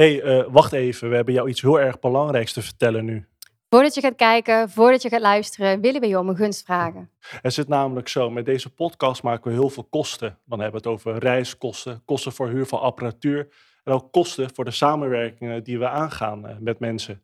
[0.00, 3.26] hey, uh, wacht even, we hebben jou iets heel erg belangrijks te vertellen nu.
[3.68, 7.10] Voordat je gaat kijken, voordat je gaat luisteren, willen we je om een gunst vragen.
[7.20, 10.38] Het zit namelijk zo, met deze podcast maken we heel veel kosten.
[10.44, 13.48] Dan hebben we het over reiskosten, kosten voor huur van apparatuur
[13.84, 17.22] en ook kosten voor de samenwerkingen die we aangaan uh, met mensen.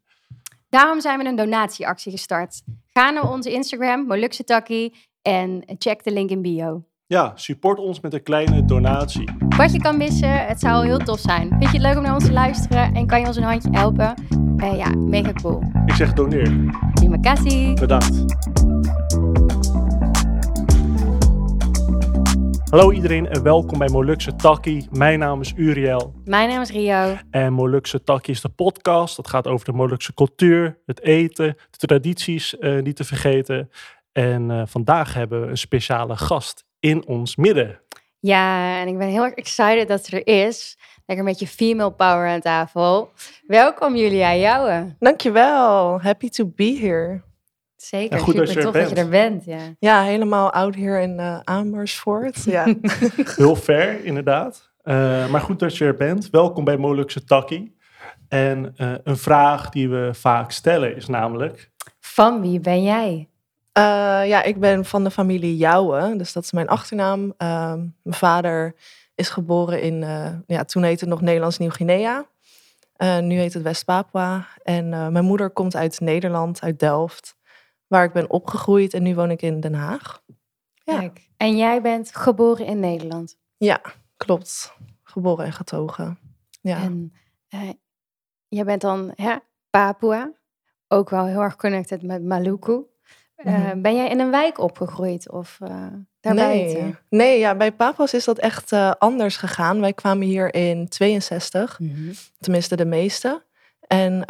[0.69, 2.63] Daarom zijn we een donatieactie gestart.
[2.87, 6.85] Ga naar onze Instagram, Molukse Takkie, en check de link in bio.
[7.09, 9.31] Ja, support ons met een kleine donatie.
[9.57, 11.49] Wat je kan missen, het zou heel tof zijn.
[11.49, 13.69] Vind je het leuk om naar ons te luisteren en kan je ons een handje
[13.71, 14.15] helpen?
[14.57, 15.63] Uh, ja, mega cool.
[15.87, 16.71] Ik zeg doneer.
[16.95, 17.75] Terima kasih.
[17.75, 18.25] Bedankt.
[22.71, 24.89] Hallo iedereen en welkom bij Molukse Takkie.
[24.91, 26.15] Mijn naam is Uriel.
[26.25, 27.17] Mijn naam is Rio.
[27.31, 29.17] En Molukse Takkie is de podcast.
[29.17, 33.71] Dat gaat over de Molukse cultuur, het eten, de tradities uh, niet te vergeten.
[34.13, 37.81] En uh, vandaag hebben we een speciale gast in ons midden.
[38.19, 40.79] Ja, en ik ben heel erg excited dat ze er is.
[41.07, 43.11] Lekker met je female power aan tafel.
[43.47, 44.97] Welkom Julia Jouwen.
[44.99, 46.01] Dankjewel.
[46.01, 47.23] Happy to be here.
[47.77, 49.45] Zeker, goed super dat je tof dat je er bent.
[49.45, 52.45] Ja, ja helemaal oud hier in uh, Amersfoort.
[52.45, 52.65] Ja.
[53.37, 54.71] heel ver, inderdaad.
[54.85, 56.31] Uh, maar goed dat je er bent.
[56.31, 57.77] Welkom bij Molukse Takkie.
[58.29, 61.71] En uh, een vraag die we vaak stellen is namelijk...
[62.01, 63.29] Van wie ben jij?
[63.79, 67.25] Uh, ja, ik ben van de familie Jouwen, dus dat is mijn achternaam.
[67.25, 68.75] Uh, mijn vader
[69.15, 72.27] is geboren in, uh, ja, toen heette het nog Nederlands Nieuw-Guinea.
[72.93, 74.47] Eh, nu heet het West-Papua.
[74.63, 77.37] En mijn moeder komt uit Nederland, uit Delft,
[77.87, 78.95] waar ik ben opgegroeid.
[78.95, 80.23] En nu woon ik in Den Haag.
[80.75, 80.99] Ja.
[80.99, 83.37] Kijk, en jij bent geboren in Nederland?
[83.57, 83.81] Ja,
[84.17, 84.75] klopt.
[85.03, 86.19] Geboren en getogen.
[86.61, 86.83] Ja.
[86.83, 87.13] En
[88.49, 89.37] jij bent dan hè,
[89.71, 90.33] Papua,
[90.89, 92.85] ook wel heel erg connected met Maluku.
[93.45, 95.87] Uh, ben jij in een wijk opgegroeid of uh,
[96.21, 99.81] Nee, nee ja, bij Papas is dat echt uh, anders gegaan.
[99.81, 102.13] Wij kwamen hier in 62, mm -hmm.
[102.41, 103.45] tenminste de meeste.
[103.87, 104.21] En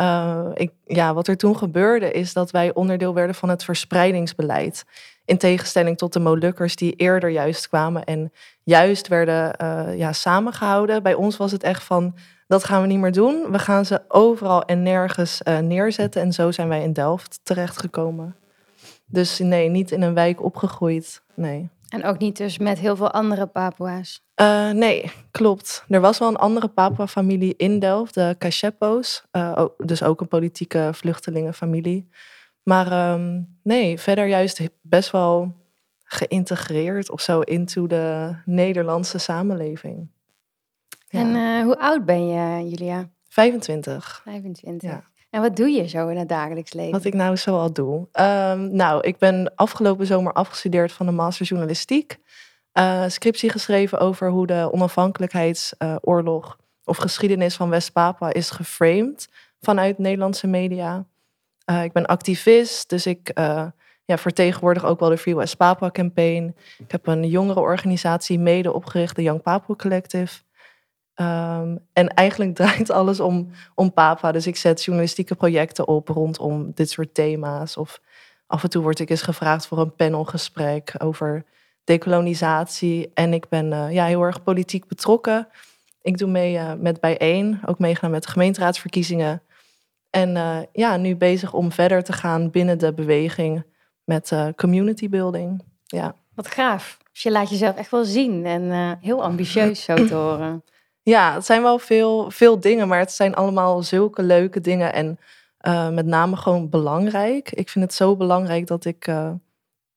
[0.55, 4.85] ik, ja, wat er toen gebeurde is dat wij onderdeel werden van het verspreidingsbeleid.
[5.25, 9.55] In tegenstelling tot de Molukkers die eerder juist kwamen en juist werden
[9.97, 11.03] ja, samengehouden.
[11.03, 12.15] Bij ons was het echt van,
[12.47, 13.51] dat gaan we niet meer doen.
[13.51, 16.23] We gaan ze overal en nergens neerzetten.
[16.23, 18.37] En zo zijn wij in Delft terechtgekomen.
[19.07, 21.23] Dus nee, niet in een wijk opgegroeid.
[21.35, 21.69] Nee.
[21.89, 24.25] En ook niet dus met heel veel andere Papua's?
[24.41, 25.85] Uh, nee, klopt.
[25.89, 29.25] Er was wel een andere Papua-familie in Delft, de Kashepo's.
[29.33, 32.09] Uh, dus ook een politieke vluchtelingenfamilie.
[32.63, 35.55] Maar um, nee, verder juist best wel
[36.05, 40.09] geïntegreerd of zo into de Nederlandse samenleving.
[41.09, 41.21] Ja.
[41.21, 43.09] En uh, hoe oud ben je, Julia?
[43.29, 44.21] 25.
[44.25, 44.91] 25.
[44.91, 45.05] Ja.
[45.37, 46.93] En wat doe je zo in het dagelijks leven?
[46.93, 47.97] Wat ik nou zo al doe?
[47.97, 52.19] Um, nou, ik ben afgelopen zomer afgestudeerd van de master journalistiek.
[52.79, 59.29] Uh, scriptie geschreven over hoe de onafhankelijkheidsoorlog of geschiedenis van West-Papua is geframed
[59.61, 61.05] vanuit Nederlandse media.
[61.71, 63.31] Uh, ik ben activist, dus ik
[64.05, 66.57] ja, vertegenwoordig ook wel de Free West Papua Campaign.
[66.79, 70.41] Ik heb een jongere organisatie mede opgericht, de Young Papua Collective.
[71.21, 74.33] Um, en eigenlijk draait alles om, om Papa.
[74.33, 77.77] Dus ik zet journalistieke projecten op rondom dit soort thema's.
[77.77, 78.01] Of
[78.47, 81.45] af en toe word ik eens gevraagd voor een panelgesprek over
[81.85, 83.11] decolonisatie.
[83.15, 85.49] En ik ben uh, ja, heel erg politiek betrokken.
[86.03, 89.43] Ik doe mee uh, met Bijeen, ook meegaan met gemeenteraadsverkiezingen.
[90.11, 93.65] En uh, ja, nu bezig om verder te gaan binnen de beweging
[94.05, 95.63] met community building.
[95.87, 96.15] Ja.
[96.35, 96.99] Wat gaaf.
[97.13, 100.63] Dus je laat jezelf echt wel zien en heel ambitieus zo te horen.
[101.09, 105.19] Ja, het zijn wel veel, veel dingen, maar het zijn allemaal zulke leuke dingen en
[105.67, 107.53] uh, met name gewoon belangrijk.
[107.53, 109.33] Ik vind het zo belangrijk dat ik uh,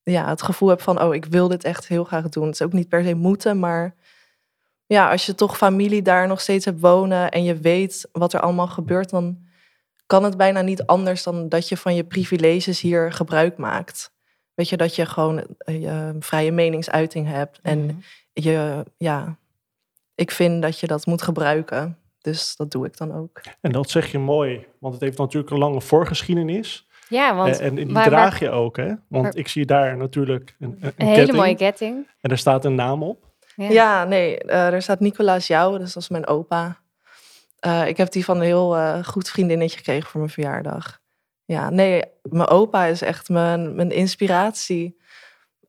[0.04, 2.46] ja, het gevoel heb van, oh, ik wil dit echt heel graag doen.
[2.46, 3.96] Het is ook niet per se moeten, maar
[4.86, 8.40] ja, als je toch familie daar nog steeds hebt wonen en je weet wat er
[8.40, 9.38] allemaal gebeurt, dan
[10.06, 14.12] kan het bijna niet anders dan dat je van je privileges hier gebruik maakt.
[14.54, 18.04] Weet je, dat je gewoon uh, je vrije meningsuiting hebt en mm -hmm.
[18.34, 19.38] je, ja,
[20.20, 21.98] ik vind dat je dat moet gebruiken.
[22.22, 23.42] Dus dat doe ik dan ook.
[23.62, 26.88] En dat zeg je mooi, want het heeft natuurlijk een lange voorgeschiedenis.
[27.10, 27.60] Ja, want...
[27.60, 28.94] En, en die draag je ook, hè?
[29.08, 32.08] Want ik zie daar natuurlijk een, een, een hele mooie ketting.
[32.22, 33.28] En er staat een naam op.
[33.56, 36.80] Ja, ja nee, uh, er staat Nicolaas Jou, dus dat is mijn opa.
[37.66, 41.00] Uh, ik heb die van een heel uh, goed vriendinnetje gekregen voor mijn verjaardag.
[41.46, 44.99] Ja, nee, mijn opa is echt mijn, mijn inspiratie.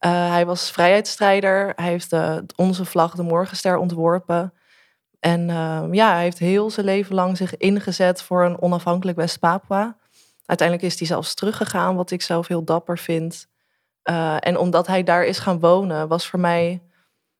[0.07, 1.73] Uh, hij was vrijheidsstrijder.
[1.77, 4.53] Hij heeft de, onze vlag, de Morgenster, ontworpen.
[5.21, 9.97] En uh, ja, hij heeft heel zijn leven lang zich ingezet voor een onafhankelijk West-Papua.
[10.47, 13.47] Uiteindelijk is hij zelfs teruggegaan, wat ik zelf heel dapper vind.
[14.11, 16.83] Uh, en omdat hij daar is gaan wonen, was voor mij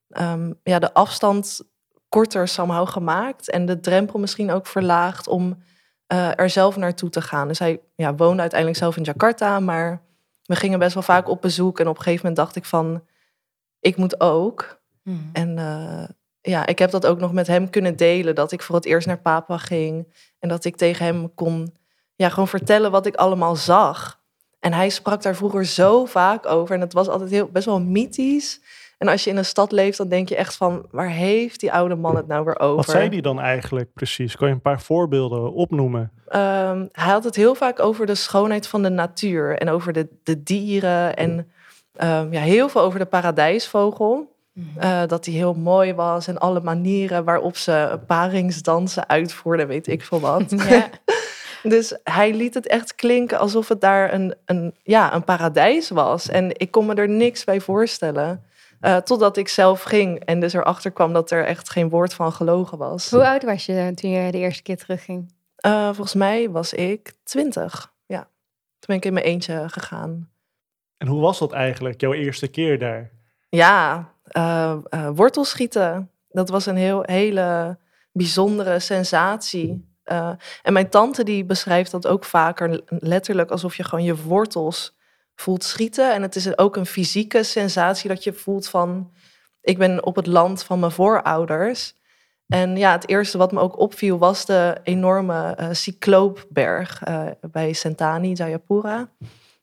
[0.09, 1.61] um, ja, de afstand
[2.09, 3.51] korter somehow gemaakt.
[3.51, 5.63] En de drempel misschien ook verlaagd om
[6.07, 7.49] eh, er zelf naartoe te gaan.
[7.49, 10.03] Dus hij ja, woonde uiteindelijk zelf in Jakarta, maar
[10.51, 11.81] we gingen best wel vaak op bezoek.
[11.81, 13.05] En op een gegeven moment dacht ik van,
[13.81, 14.81] ik moet ook.
[15.03, 15.31] Hmm.
[15.33, 16.09] En eh,
[16.41, 18.35] ja, ik heb dat ook nog met hem kunnen delen.
[18.35, 20.15] Dat ik voor het eerst naar Papua ging.
[20.39, 21.77] En dat ik tegen hem kon
[22.15, 24.21] ja, gewoon vertellen wat ik allemaal zag.
[24.59, 26.75] En hij sprak daar vroeger zo vaak over.
[26.75, 28.61] En het was altijd heel, best wel mythisch.
[29.01, 30.87] En als je in een stad leeft, dan denk je echt van...
[30.91, 32.77] waar heeft die oude man het nou weer over?
[32.77, 34.37] Wat zei die dan eigenlijk precies?
[34.37, 36.13] Kan je een paar voorbeelden opnoemen?
[36.27, 39.59] Ehm, hij had het heel vaak over de schoonheid van de natuur.
[39.59, 41.17] En over de, de dieren.
[41.17, 41.51] En
[41.97, 44.37] ehm, ja, heel veel over de paradijsvogel.
[44.53, 44.73] Hmm.
[44.77, 50.03] Eh, dat die heel mooi was en alle manieren waarop ze paringsdansen uitvoerden, weet ik
[50.03, 50.51] veel wat.
[50.69, 50.89] Ja.
[51.63, 56.29] dus hij liet het echt klinken alsof het daar een, een, ja, een paradijs was.
[56.29, 58.45] En ik kon me er niks bij voorstellen.
[58.81, 62.33] Eh, totdat ik zelf ging en dus erachter kwam dat er echt geen woord van
[62.33, 63.11] gelogen was.
[63.11, 65.35] Hoe oud was je toen je de eerste keer terugging?
[65.57, 67.93] Eh, volgens mij was ik twintig.
[68.07, 68.21] Ja,
[68.79, 70.31] toen ben ik in mijn eentje gegaan.
[70.97, 73.11] En hoe was dat eigenlijk, jouw eerste keer daar?
[73.49, 76.11] Ja, eh eh, wortelschieten.
[76.29, 77.79] Dat was een heel, hele
[78.13, 79.89] bijzondere sensatie.
[80.03, 80.31] Eh,
[80.63, 84.99] en mijn tante die beschrijft dat ook vaker letterlijk alsof je gewoon je wortels
[85.41, 86.15] voelt schieten.
[86.15, 89.11] En het is ook een fysieke sensatie dat je voelt van...
[89.61, 91.95] ik ben op het land van mijn voorouders.
[92.47, 97.73] En ja, het eerste wat me ook opviel was de enorme eh cycloopberg eh, bij
[97.73, 99.11] Sentani, Jayapura.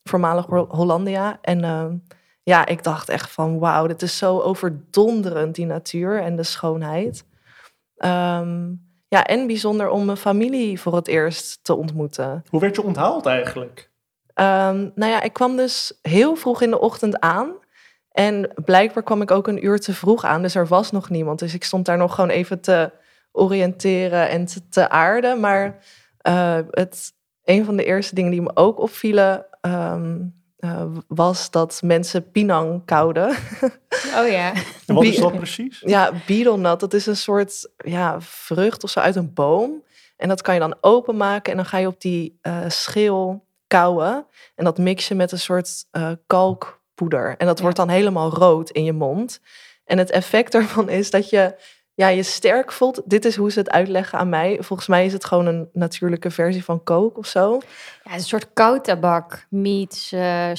[0.04, 1.38] Voormalig Hol- Hollandia.
[1.42, 1.96] En ehm,
[2.44, 7.26] ja, ik dacht echt van wauw, dit is zo overdonderend, die natuur en de schoonheid.
[7.96, 8.72] Ehm,
[9.08, 12.44] ja, en bijzonder om mijn familie voor het eerst te ontmoeten.
[12.50, 13.87] Hoe werd je onthaald eigenlijk?
[14.38, 17.54] Ehm, nou ja, ik kwam dus heel vroeg in de ochtend aan.
[18.12, 21.40] En blijkbaar kwam ik ook een uur te vroeg aan, dus er was nog niemand.
[21.40, 22.92] Dus ik stond daar nog gewoon even te
[23.32, 25.40] oriënteren en te, te aarden.
[25.40, 25.78] Maar
[26.18, 27.14] eh, het,
[27.44, 30.18] een van de eerste dingen die me ook opvielen, ehm,
[30.58, 33.36] eh, was dat mensen pinang kouden.
[34.20, 34.54] Oh ja.
[34.86, 35.82] En wat is dat precies?
[35.86, 39.84] Ja, betelnut, dat is een soort ja, vrucht of zo uit een boom.
[40.18, 44.26] En dat kan je dan openmaken en dan ga je op die eh, schil kauwen.
[44.56, 47.36] En dat mix je met een soort eh, kalkpoeder.
[47.38, 47.62] En dat Ja.
[47.64, 49.40] wordt dan helemaal rood in je mond.
[49.86, 51.56] En het effect daarvan is dat je
[51.94, 53.02] ja, je sterk voelt.
[53.06, 54.58] Dit is hoe ze het uitleggen aan mij.
[54.62, 57.60] Volgens mij is het gewoon een natuurlijke versie van coke of zo.
[58.04, 60.52] ja, een soort koudtabak meets eh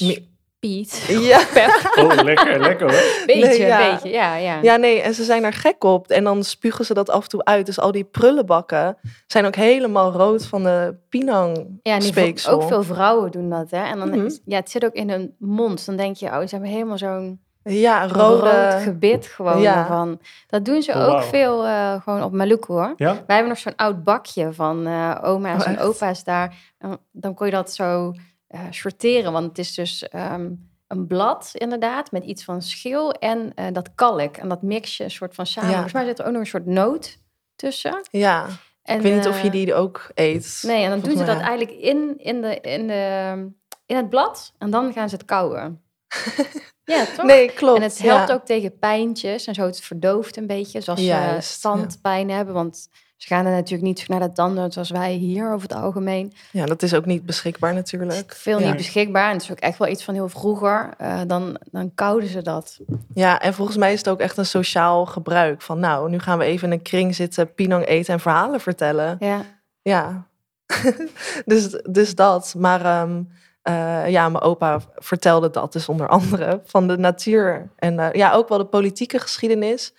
[0.63, 1.05] Speed.
[1.29, 1.39] Ja.
[1.53, 1.91] Pep.
[1.95, 3.25] Oh, lekker, lekker hoor.
[3.25, 3.91] Beetje, Nee, ja.
[3.91, 4.09] beetje.
[4.09, 4.59] Ja, ja.
[4.61, 6.07] Ja, nee, en ze zijn er gek op.
[6.07, 7.65] En dan spugen ze dat af en toe uit.
[7.65, 8.97] Dus al die prullenbakken
[9.27, 13.83] zijn ook helemaal rood van de pinang Ja, en ook veel vrouwen doen dat, hè?
[13.83, 15.85] En dan is- ja, het zit ook in hun mond.
[15.85, 18.39] Dan denk je, oh, ze hebben helemaal zo'n Ja, rode...
[18.39, 18.77] rode.
[18.83, 19.77] gebit gewoon Ja.
[19.77, 20.19] ervan.
[20.47, 22.93] Dat doen ze Oh, ook veel eh, gewoon op Maluku, hoor.
[22.95, 23.13] Ja?
[23.13, 26.55] Wij hebben nog zo'n oud bakje van eh, oma's Oh, en opa's daar.
[26.77, 28.13] En dan kon je dat zo
[28.49, 30.51] eh, sorteren, want het is dus ehm,
[30.87, 34.37] een blad inderdaad met iets van schil en eh, dat kalk.
[34.37, 35.69] En dat mix je een soort van samen.
[35.69, 35.73] Ja.
[35.73, 37.17] Volgens mij zit er ook nog een soort noot
[37.55, 38.01] tussen.
[38.11, 38.47] Ja,
[38.83, 40.63] En, ik weet niet of je eh, die ook eet.
[40.65, 43.51] Nee, en dan doen ze dat eigenlijk in, in, de, in, de,
[43.85, 45.81] in het blad en dan gaan ze het kauwen.
[46.83, 47.25] ja, toch?
[47.25, 47.77] Nee, klopt.
[47.77, 48.33] En het helpt ja.
[48.33, 49.65] ook tegen pijntjes en zo.
[49.65, 52.53] Het verdooft een beetje, zoals ze Juist, tandpijn hebben.
[52.53, 55.77] Want ze gaan er natuurlijk niet zo naar de tandarts zoals wij hier over het
[55.77, 56.33] algemeen.
[56.51, 58.33] Ja, dat is ook niet beschikbaar natuurlijk.
[58.35, 58.67] veel Ja.
[58.67, 59.27] niet beschikbaar.
[59.27, 60.93] En het is ook echt wel iets van heel vroeger.
[60.97, 62.79] Eh, dan, dan kouden ze dat.
[63.13, 65.61] Ja, en volgens mij is het ook echt een sociaal gebruik.
[65.61, 69.15] Van nou, nu gaan we even in een kring zitten, pinang eten en verhalen vertellen.
[69.19, 69.41] Ja.
[69.81, 70.27] Ja,
[71.45, 72.53] dus, dus dat.
[72.57, 73.21] Maar ehm,
[73.61, 77.69] eh, ja, mijn opa vertelde dat dus onder andere van de natuur.
[77.75, 79.93] En eh, ja, ook wel de politieke geschiedenis.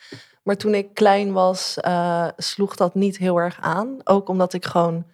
[0.51, 3.97] Maar toen ik klein was, eh, sloeg dat niet heel erg aan.
[4.05, 5.05] Ook omdat ik gewoon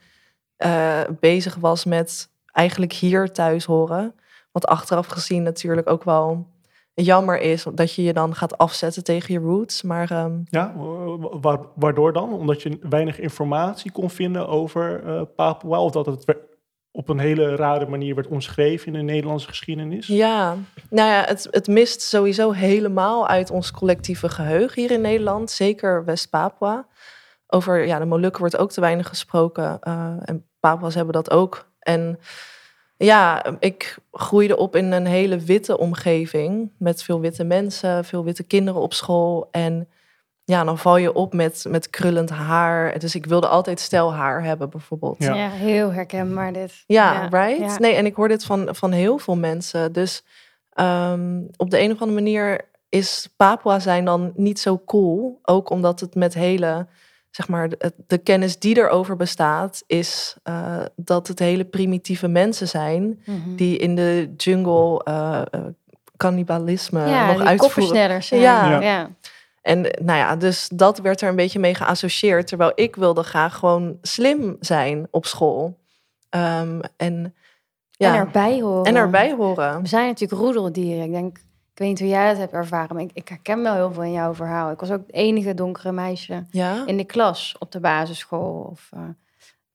[0.57, 4.15] eh, bezig was met eigenlijk hier thuis horen.
[4.53, 6.47] Wat achteraf gezien natuurlijk ook wel
[6.95, 7.67] jammer is.
[7.75, 9.83] Dat je je dan gaat afzetten tegen je roots.
[9.83, 12.33] Maar ehm, Ja, wa- wa- waardoor dan?
[12.33, 15.81] Omdat je weinig informatie kon vinden over eh, Papua?
[15.81, 16.25] Of dat het
[16.97, 20.07] op een hele rare manier werd omschreven in de Nederlandse geschiedenis?
[20.07, 20.57] Ja,
[20.91, 25.51] nou ja, het, het mist sowieso helemaal uit ons collectieve geheugen hier in Nederland.
[25.51, 26.87] Zeker West-Papua.
[27.47, 29.79] Over ja, de Molukken wordt ook te weinig gesproken.
[29.81, 31.71] eh, en Papua's hebben dat ook.
[31.79, 32.19] En
[32.97, 36.73] ja, ik groeide op in een hele witte omgeving.
[36.79, 39.49] Met veel witte mensen, veel witte kinderen op school.
[39.51, 39.89] En
[40.47, 42.99] ja, dan val je op met, met krullend haar.
[42.99, 45.17] Dus ik wilde altijd stijl haar hebben bijvoorbeeld.
[45.19, 45.35] Ja.
[45.35, 45.49] Ja.
[45.51, 46.85] heel herkenbaar dit.
[46.87, 47.59] Ja, right?
[47.59, 47.79] ja.
[47.79, 49.93] Nee, en ik hoor dit van, van heel veel mensen.
[49.93, 50.25] Dus
[50.73, 55.39] ehm, op de een of andere manier is Papua zijn dan niet zo cool.
[55.43, 56.87] Ook omdat het met hele,
[57.31, 62.69] zeg maar, de, de kennis die erover bestaat, is eh, dat het hele primitieve mensen
[62.69, 63.55] zijn Mhm.
[63.57, 65.61] die in de jungle eh, eh,
[66.17, 68.23] cannibalisme ja, nog uitvoeren.
[68.83, 69.11] Ja.
[69.67, 72.47] En eh, nou ja, dus dat werd er een beetje mee geassocieerd.
[72.47, 75.79] Terwijl ik wilde graag gewoon slim zijn op school.
[76.29, 77.35] Ehm, en,
[77.91, 78.85] ja, En erbij horen.
[78.85, 79.83] en erbij horen.
[79.83, 81.05] We zijn natuurlijk roedeldieren.
[81.05, 83.75] Ik denk, ik weet niet hoe jij het hebt ervaren, maar ik, ik herken wel
[83.75, 84.71] heel veel in jouw verhaal.
[84.71, 88.69] Ik was ook het enige donkere meisje Ja, in de klas op de basisschool.
[88.71, 89.01] Of uh,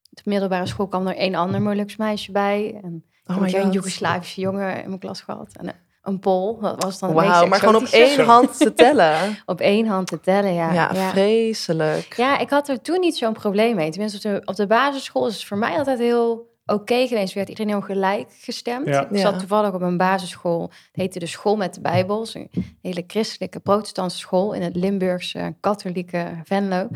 [0.10, 2.80] de middelbare school kwam er een ander Molukse meisje bij.
[2.84, 3.72] En oh ik heb een.
[3.72, 5.56] Joegoslavische jongen in mijn klas gehad.
[5.60, 9.16] En een, Pool, dat was dan Wauw, maar gewoon op één hand te tellen.
[9.46, 10.74] Op één hand te tellen, ja.
[10.74, 11.10] Ja, ja.
[11.10, 12.14] vreselijk.
[12.18, 13.90] Ja, ik had er toen niet zo'n probleem mee.
[13.90, 17.34] Tenminste, op de, op de basisschool is het voor mij altijd heel oké geweest.
[17.34, 18.88] Werd iedereen heel gelijk gestemd.
[18.88, 19.10] Ja.
[19.10, 20.62] Ik zat toevallig op een basisschool.
[20.62, 22.28] Het heette de School met de Bijbel.
[22.34, 22.50] Een
[22.82, 26.88] hele christelijke protestantse school in het Limburgse katholieke Venlo.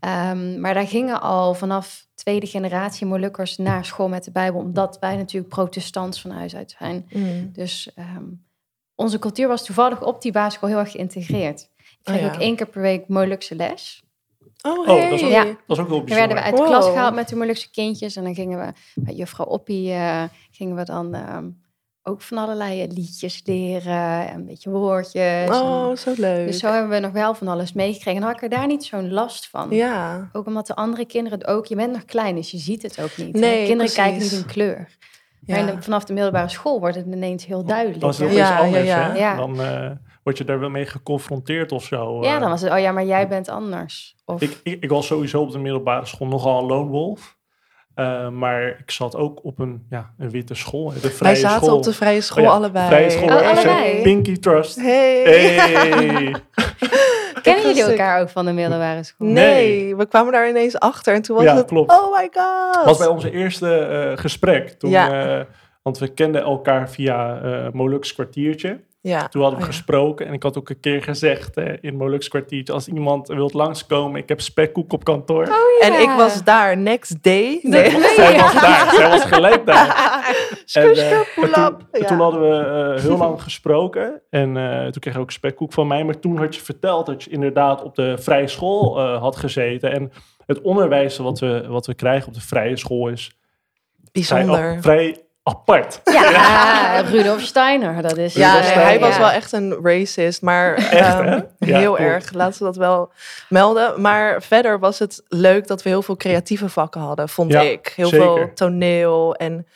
[0.00, 4.60] Ehm, maar daar gingen al vanaf tweede generatie Molukkers naar school met de Bijbel.
[4.60, 7.08] Omdat wij natuurlijk protestants van huis uit zijn.
[7.12, 7.50] Mm.
[7.52, 8.24] Dus ehm,
[8.94, 11.68] onze cultuur was toevallig op die basisschool heel erg geïntegreerd.
[11.76, 12.34] Ik kreeg Oh ja.
[12.34, 14.03] ook één keer per week Molukse les.
[14.66, 15.44] Oh, Oh, dat is ook, Ja.
[15.44, 16.42] dat is ook wel Dan werden we bijzonder.
[16.42, 18.16] uit de klas gehaald met de Molukse kindjes.
[18.16, 21.44] En dan gingen we bij juffrouw Oppie eh, gingen we dan ehm,
[22.02, 24.28] ook van allerlei liedjes leren.
[24.28, 25.50] En een beetje woordjes.
[25.50, 26.46] Oh, En- zo leuk.
[26.46, 28.12] dus zo hebben we nog wel van alles meegekregen.
[28.14, 29.70] En dan had ik er daar niet zo'n last van.
[29.70, 31.66] Ja, Ook omdat de andere kinderen het ook...
[31.66, 33.34] Je bent nog klein, dus je ziet het ook niet.
[33.34, 34.96] Nee, kinderen kijken niet in kleur.
[35.46, 35.68] Maar ja.
[35.68, 38.00] in de- vanaf de middelbare school wordt het ineens heel duidelijk.
[38.00, 39.10] Dan is nog Ja, iets anders, ja, ja.
[39.12, 39.18] hè?
[39.18, 39.36] Ja.
[39.36, 39.90] Dan eh,
[40.24, 42.22] word je daar wel mee geconfronteerd of zo.
[42.22, 42.40] Ja, eh.
[42.40, 44.14] dan was het, oh ja, maar jij bent anders.
[44.24, 47.36] Of, Ik, ik, ik was sowieso op de middelbare school nogal een lone wolf.
[47.94, 50.88] Eh, maar ik zat ook op een, ja, een witte school.
[50.92, 51.76] De vrije Wij zaten school.
[51.76, 52.86] op de vrije school Oh ja, allebei.
[52.86, 53.28] Vrije school.
[53.28, 54.02] Oh, allebei?
[54.02, 54.76] Pinky Trust.
[54.76, 55.22] Hey.
[55.22, 56.34] Hey.
[57.42, 59.28] Kennen jullie elkaar ook van de middelbare school?
[59.28, 61.90] Nee, we kwamen daar ineens achter en toen was Ja, het, klopt.
[61.92, 62.84] oh my god.
[62.84, 64.68] was bij onze eerste eh, gesprek.
[64.68, 65.38] Toen, Ja.
[65.38, 65.44] eh,
[65.82, 68.80] want we kenden elkaar via eh Molux kwartiertje.
[69.06, 69.28] Ja.
[69.28, 69.76] Toen hadden we Oh ja.
[69.76, 72.72] gesproken en ik had ook een keer gezegd eh, in Molux kwartiertje...
[72.72, 75.42] als iemand wilt langskomen, ik heb spekkoek op kantoor.
[75.80, 75.98] En Ja.
[75.98, 77.58] ik was daar next day.
[77.62, 77.90] Nee.
[77.90, 79.92] Zij was daar, zij was gelijk daar.
[80.72, 81.44] En, eh, en toen,
[81.90, 82.06] en Ja.
[82.06, 82.56] toen hadden we
[82.96, 84.22] eh, heel lang gesproken.
[84.30, 86.04] En eh, toen kreeg je ook spekkoek van mij.
[86.04, 89.92] Maar toen had je verteld dat je inderdaad op de vrije school eh, had gezeten.
[89.92, 90.12] En
[90.46, 93.26] het onderwijs wat we, wat we krijgen op de vrije school is
[94.12, 94.78] vrij, Bijzonder.
[94.82, 96.00] vrij apart.
[96.04, 98.34] Ja, Rudolf Steiner, dat is...
[98.34, 99.18] Ja, nee, hij was ja.
[99.18, 101.40] wel echt een racist, maar Echt, ehm?
[101.58, 102.32] Ja, heel erg.
[102.32, 103.12] Laten we dat wel
[103.48, 104.00] melden.
[104.00, 107.92] Maar verder was het leuk dat we heel veel creatieve vakken hadden, vond Ja, ik.
[107.96, 108.26] Heel zeker.
[108.26, 109.66] veel toneel en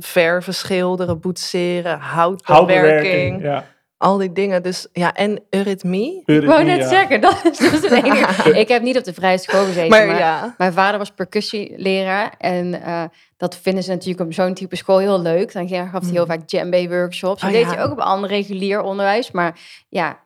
[0.00, 3.42] verven, schilderen, boetseren, houtbewerking, Houtbewerking.
[3.42, 3.64] Ja.
[3.98, 4.62] Al die dingen.
[4.62, 6.22] Dus ja, en eurythmie.
[6.26, 6.88] Ik wou net Ja.
[6.88, 8.50] zeggen, dat is dus het enige.
[8.60, 12.34] Ik heb niet op de vrije school gezeten, maar, Maar ja, mijn vader was percussieleraar.
[12.38, 13.02] En eh,
[13.36, 15.52] dat vinden ze natuurlijk op zo'n type school heel leuk.
[15.52, 17.40] Dan gaf hij heel vaak djembe-workshops.
[17.40, 17.74] Dat Oh, deed ja.
[17.74, 19.30] hij ook op ander regulier onderwijs.
[19.30, 20.18] Maar ja,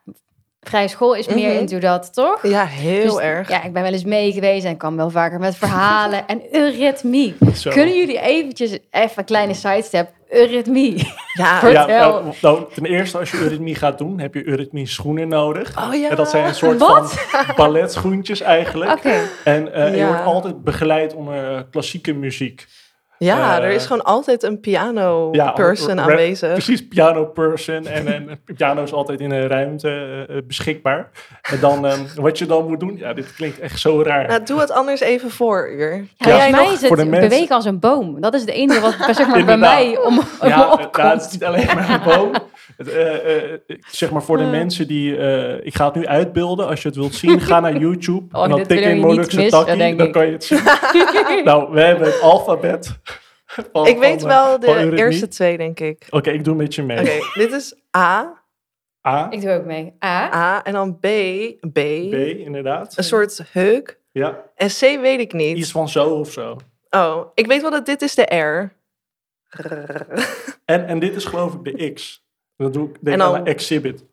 [0.61, 1.59] vrije school is meer Mhm.
[1.59, 2.47] into dat, toch?
[2.47, 3.49] ja heel Dus, erg.
[3.49, 6.27] Ja, ik ben wel eens mee geweest en kwam wel vaker met verhalen.
[6.27, 7.35] en eurythmie.
[7.55, 7.69] Zo.
[7.69, 11.13] Kunnen jullie eventjes, even een kleine sidestep, eurythmie?
[11.33, 11.87] Ja, Vertel.
[11.87, 15.77] Ja, nou, nou, ten eerste, als je eurythmie gaat doen, heb je eurythmie schoenen nodig.
[15.87, 16.09] Oh ja.
[16.09, 17.13] En dat zijn een soort Wat?
[17.13, 18.91] van balletschoentjes eigenlijk.
[18.91, 19.19] Oké.
[19.43, 22.65] En eh, je wordt altijd begeleid onder eh, klassieke muziek.
[23.23, 26.51] Ja, eh, er is gewoon altijd een piano Ja, person ra- aanwezig.
[26.51, 27.85] Precies, piano person.
[27.87, 31.09] En, en piano is altijd in een ruimte eh, eh, beschikbaar.
[31.41, 34.27] En dan, ehm, wat je dan moet doen, ja, dit klinkt echt zo raar.
[34.27, 36.05] Nou, doe het anders even voor, Uur.
[36.15, 38.21] Ja, Ja, mij is het bewegen als een boom.
[38.21, 41.11] Dat is het enige wat zeg maar, bij mij om, om ja, opkomt.
[41.11, 42.31] het is niet alleen maar een boom.
[42.77, 43.59] Het, eh, eh,
[43.91, 44.49] zeg maar voor de Ja.
[44.49, 45.17] mensen die...
[45.17, 46.67] eh, ik ga het nu uitbeelden.
[46.67, 48.37] Als je het wilt zien, ga naar YouTube.
[48.37, 50.59] Oh, en dan tik in Molukse dan kan je het zien.
[51.43, 52.99] nou, we hebben het alfabet.
[53.71, 56.07] Van- Ik weet van, wel eh, de eerste twee, denk ik.
[56.09, 56.99] Oké, ik doe met je mee.
[56.99, 58.41] Oké, dit is A,
[59.07, 59.93] A, Ik doe ook mee.
[60.05, 60.33] A.
[60.33, 61.01] A en dan B,
[61.59, 61.77] B, B,
[62.17, 62.97] inderdaad.
[62.97, 63.99] een soort heuk.
[64.11, 65.57] Ja, En C weet ik niet.
[65.57, 66.57] iets van zo of zo.
[66.89, 68.73] Oh, ik weet wel dat dit is de R.
[70.65, 72.23] En, en dit is geloof ik de X.
[72.57, 74.05] Dat doe ik denk En dan- aan een exhibit.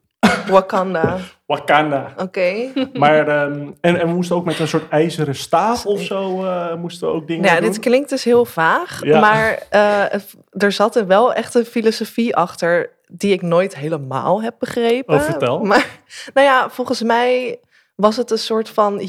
[0.49, 1.19] Wakanda.
[1.47, 2.13] Wakanda.
[2.17, 2.53] Oké.
[2.93, 6.75] Maar, ehm, en, en we moesten ook met een soort ijzeren staaf of zo, eh,
[6.75, 7.71] moesten we ook dingen Nou, ja, doen.
[7.71, 9.21] dit klinkt dus heel vaag, Ja.
[9.21, 10.15] maar eh,
[10.51, 15.15] er zat er wel echt een filosofie achter die ik nooit helemaal heb begrepen.
[15.15, 15.59] Oh, vertel.
[15.65, 15.87] Maar
[16.35, 17.61] nou ja, volgens mij
[17.95, 19.03] was het een soort van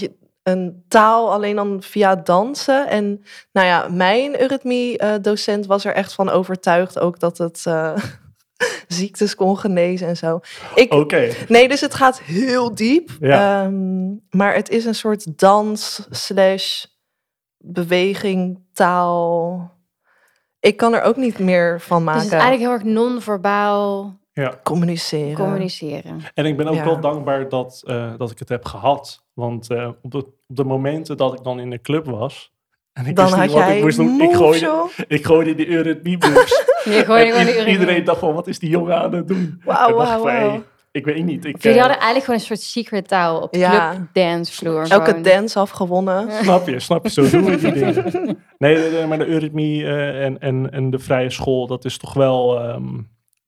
[0.44, 2.88] een taal alleen dan via dansen.
[2.90, 7.64] En nou ja, mijn eurythmie-docent was er echt van overtuigd ook dat het...
[7.66, 7.94] eh,
[8.88, 10.40] ziektes kon genezen en zo.
[10.76, 11.30] Ik, Oké.
[11.48, 13.10] Nee, dus het gaat heel diep.
[13.20, 13.64] Ja.
[13.64, 16.86] Ehm, maar het is een soort dans slash
[17.58, 19.72] beweging, taal.
[20.60, 22.22] Ik kan er ook niet meer van Dus maken.
[22.22, 24.60] het is eigenlijk heel erg non-verbaal Ja.
[24.64, 25.36] Communiceren.
[25.36, 26.20] communiceren.
[26.34, 26.86] En ik ben ook Ja.
[26.86, 29.24] wel dankbaar dat, eh, dat ik het heb gehad.
[29.34, 32.54] Want eh, op, de, op de momenten dat ik dan in de club was.
[32.94, 34.22] En ik Dan wist had niet wat jij ik moest doen.
[34.22, 35.56] Ik gooide, ik gooide
[36.02, 36.18] die.
[36.84, 39.62] Je gewoon uren iedereen dacht van, wat is die jongen aan het doen?
[39.66, 41.46] Wauw, wauw, ik weet niet.
[41.46, 43.90] Ik, Jullie eh, hadden eigenlijk gewoon een soort secret taal op de Ja.
[43.92, 44.86] club dancevloer.
[44.90, 45.22] Elke gewoon.
[45.22, 46.32] dance afgewonnen.
[46.32, 48.38] Snap je, snap je, zo doen we die dingen.
[48.58, 52.60] Nee, maar de Eurythmie eh, en, en, en de vrije school, dat is toch wel,
[52.60, 53.00] ehm,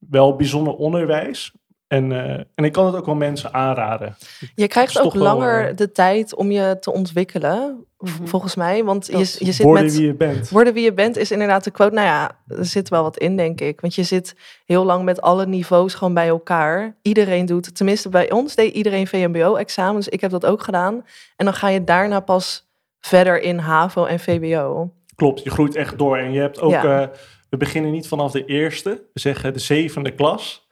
[0.09, 1.53] wel bijzonder onderwijs.
[1.93, 4.15] En, eh, en ik kan het ook wel mensen aanraden.
[4.55, 8.25] Je krijgt ook wel, langer eh, de tijd om je te ontwikkelen, Mhm.
[8.25, 8.83] volgens mij.
[8.83, 9.93] Want je, je zit Worden met...
[9.95, 10.49] wie je bent.
[10.49, 11.93] Worden wie je bent is inderdaad de quote.
[11.95, 13.81] Nou ja, er zit wel wat in, denk ik.
[13.81, 14.35] Want je zit
[14.65, 16.95] heel lang met alle niveaus gewoon bij elkaar.
[17.01, 20.07] Iedereen doet, tenminste bij ons deed iedereen VMBO-examens.
[20.09, 21.05] Ik heb dat ook gedaan.
[21.35, 22.69] En dan ga je daarna pas
[22.99, 24.93] verder in HAVO en VWO.
[25.15, 26.17] Klopt, je groeit echt door.
[26.17, 27.01] En je hebt ook, Ja.
[27.01, 27.07] eh,
[27.49, 30.67] we beginnen niet vanaf de eerste, we zeggen de zevende klas.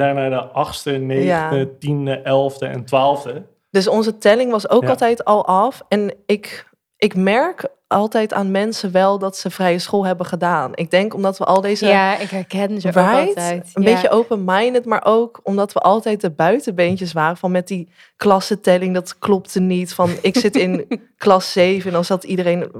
[0.00, 1.66] En daarna de achtste, negende, Ja.
[1.78, 3.42] tiende, elfde en twaalfde.
[3.70, 4.88] Dus onze telling was ook Ja.
[4.88, 5.82] altijd al af.
[5.88, 10.70] En ik, ik merk altijd aan mensen wel dat ze vrije school hebben gedaan.
[10.74, 11.86] Ik denk omdat we al deze...
[11.86, 13.28] Ja, ik herken ze ook Right?
[13.28, 13.70] altijd.
[13.74, 13.92] Een Ja.
[13.92, 17.36] beetje open-minded, maar ook omdat we altijd de buitenbeentjes waren.
[17.36, 19.94] Van met die klassentelling, dat klopte niet.
[19.94, 20.86] Van ik zit in
[21.16, 22.72] klas 7 en dan zat iedereen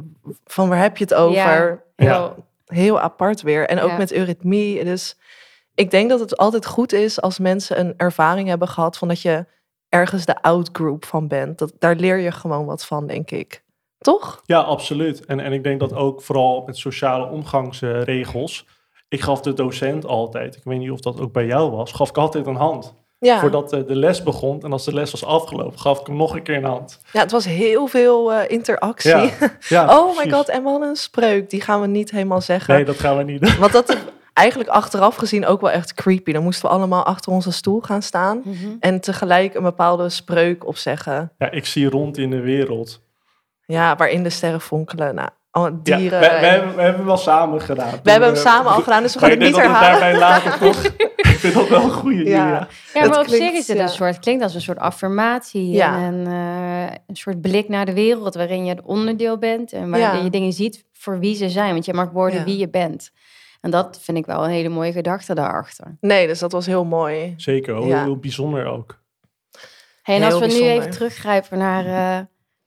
[0.45, 1.35] van waar heb je het over?
[1.37, 1.79] Ja.
[1.97, 2.35] Ja.
[2.67, 3.69] Heel apart weer.
[3.69, 3.97] En ook Ja.
[3.97, 4.85] met eurythmie.
[4.85, 5.17] Dus
[5.75, 9.21] ik denk dat het altijd goed is als mensen een ervaring hebben gehad van dat
[9.21, 9.47] je
[9.89, 11.59] ergens de outgroup van bent.
[11.59, 13.65] Dat, daar leer je gewoon wat van, denk ik.
[13.99, 14.41] Toch?
[14.45, 15.25] Ja, absoluut.
[15.25, 18.67] En, en ik denk dat ook vooral met sociale omgangsregels.
[19.09, 22.09] Ik gaf de docent altijd, ik weet niet of dat ook bij jou was, gaf
[22.09, 22.95] ik altijd een hand.
[23.19, 23.41] Ja.
[23.41, 24.63] Voordat de les begon.
[24.63, 27.01] En als de les was afgelopen, gaf ik hem nog een keer een hand.
[27.13, 29.11] ja, het was heel veel eh, interactie.
[29.11, 29.31] Ja,
[29.69, 31.51] ja oh my god, en we hadden een spreuk.
[31.51, 32.75] Die gaan we niet helemaal zeggen.
[32.75, 33.59] Nee, dat gaan we niet doen.
[33.59, 33.97] Want dat
[34.35, 36.33] eigenlijk achteraf gezien ook wel echt creepy.
[36.33, 38.41] Dan moesten we allemaal achter onze stoel gaan staan.
[38.45, 38.69] Mhm.
[38.81, 41.33] En tegelijk een bepaalde spreuk opzeggen.
[41.39, 43.03] Ja, ik zie rond in de wereld.
[43.67, 45.15] Ja, waarin de sterren fonkelen.
[45.15, 46.21] Nou, alle Ja, dieren.
[46.21, 47.91] we, we, en- hebben, we hebben wel samen gedaan.
[48.03, 49.91] we hebben hem samen al gedaan, dus we gaan het niet herhalen.
[50.01, 50.85] daarbij laten, toch?
[51.17, 52.49] ik vind dat wel een goede Ja.
[52.49, 52.69] ja.
[52.95, 55.71] Ja, Het maar op klinkt, zich is het een soort, klinkt als een soort affirmatie
[55.71, 55.97] Ja.
[55.97, 56.27] en een,
[56.89, 60.13] eh, een soort blik naar de wereld waarin je het onderdeel bent en waar Ja.
[60.15, 62.45] je dingen ziet voor wie ze zijn, want je mag worden Ja.
[62.45, 63.11] wie je bent.
[63.65, 65.97] En dat vind ik wel een hele mooie gedachte daarachter.
[66.01, 67.35] Nee, dus dat was heel mooi.
[67.37, 68.03] Zeker, heel, Ja.
[68.03, 69.03] heel bijzonder ook.
[70.03, 72.25] Hey, en Heel als we nu even teruggrijpen naar eh,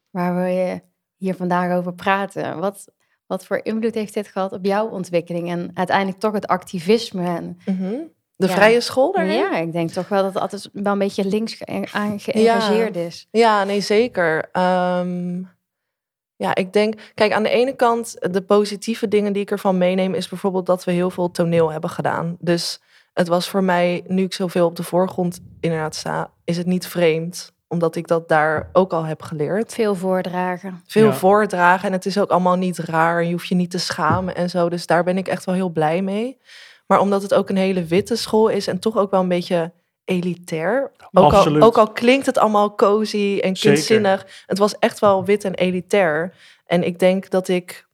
[0.09, 0.81] waar we
[1.17, 2.85] hier vandaag over praten, wat,
[3.25, 7.25] wat voor invloed heeft dit gehad op jouw ontwikkeling en uiteindelijk toch het activisme?
[7.25, 7.95] En, Mhm.
[8.35, 8.53] De Ja.
[8.53, 9.33] vrije school daarin?
[9.33, 12.95] ja, ik denk toch wel dat het altijd wel een beetje links ge- aan geëngageerd
[12.95, 13.27] is.
[13.31, 14.49] Ja, nee, zeker.
[14.51, 15.41] Ehm,
[16.37, 20.13] ja, ik denk, kijk, aan de ene kant, de positieve dingen die ik ervan meeneem,
[20.13, 22.37] is bijvoorbeeld dat we heel veel toneel hebben gedaan.
[22.39, 22.81] Dus
[23.13, 26.87] het was voor mij, nu ik zoveel op de voorgrond inderdaad sta, is het niet
[26.87, 29.73] vreemd, omdat ik dat daar ook al heb geleerd.
[29.73, 30.81] Veel voordragen.
[30.85, 31.13] Veel Ja.
[31.13, 33.23] voordragen en het is ook allemaal niet raar.
[33.23, 34.69] Je hoeft je niet te schamen en zo.
[34.69, 36.37] Dus daar ben ik echt wel heel blij mee.
[36.87, 39.71] Maar omdat het ook een hele witte school is en toch ook wel een beetje
[40.07, 40.91] elitair.
[41.11, 43.71] Ook al, ook al klinkt het allemaal cozy en Zeker.
[43.71, 44.43] kunstzinnig.
[44.45, 46.33] Het was echt wel wit en elitair.
[46.65, 47.87] En ik denk dat ik,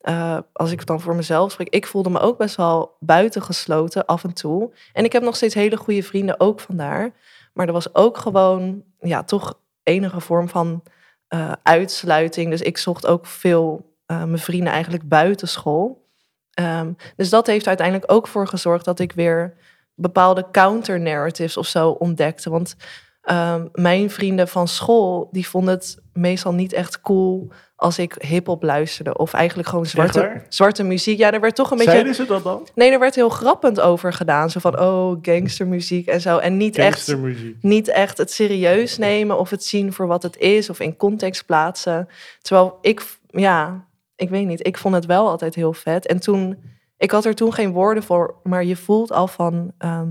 [0.00, 4.06] eh, als ik het dan voor mezelf spreek, ik voelde me ook best wel buitengesloten
[4.06, 4.72] af en toe.
[4.92, 7.10] En ik heb nog steeds hele goede vrienden ook vandaar.
[7.52, 10.82] Maar er was ook gewoon, ja, toch enige vorm van
[11.28, 12.50] eh, uitsluiting.
[12.50, 16.08] Dus ik zocht ook veel eh, mijn vrienden eigenlijk buiten school.
[16.50, 19.56] Ehm, dus dat heeft uiteindelijk ook voor gezorgd dat ik weer
[20.00, 22.50] bepaalde counter-narratives of zo ontdekte.
[22.50, 22.76] Want
[23.22, 28.62] ehm, mijn vrienden van school, die vonden het meestal niet echt cool als ik hip-hop
[28.62, 29.16] luisterde.
[29.16, 31.18] Of eigenlijk gewoon zwarte, zwarte muziek.
[31.18, 31.92] Ja, er werd toch een beetje...
[31.92, 32.68] Zeiden ze dat dan?
[32.74, 34.50] Nee, er werd heel grappend over gedaan.
[34.50, 36.38] Zo van, oh, gangstermuziek en zo.
[36.38, 37.16] En niet echt
[37.60, 41.46] niet echt het serieus nemen of het zien voor wat het is of in context
[41.46, 42.08] plaatsen.
[42.42, 43.86] Terwijl ik, ja,
[44.16, 46.06] ik weet niet, ik vond het wel altijd heel vet.
[46.06, 46.58] En toen,
[47.00, 50.08] ik had er toen geen woorden voor, maar je voelt al van, ehm,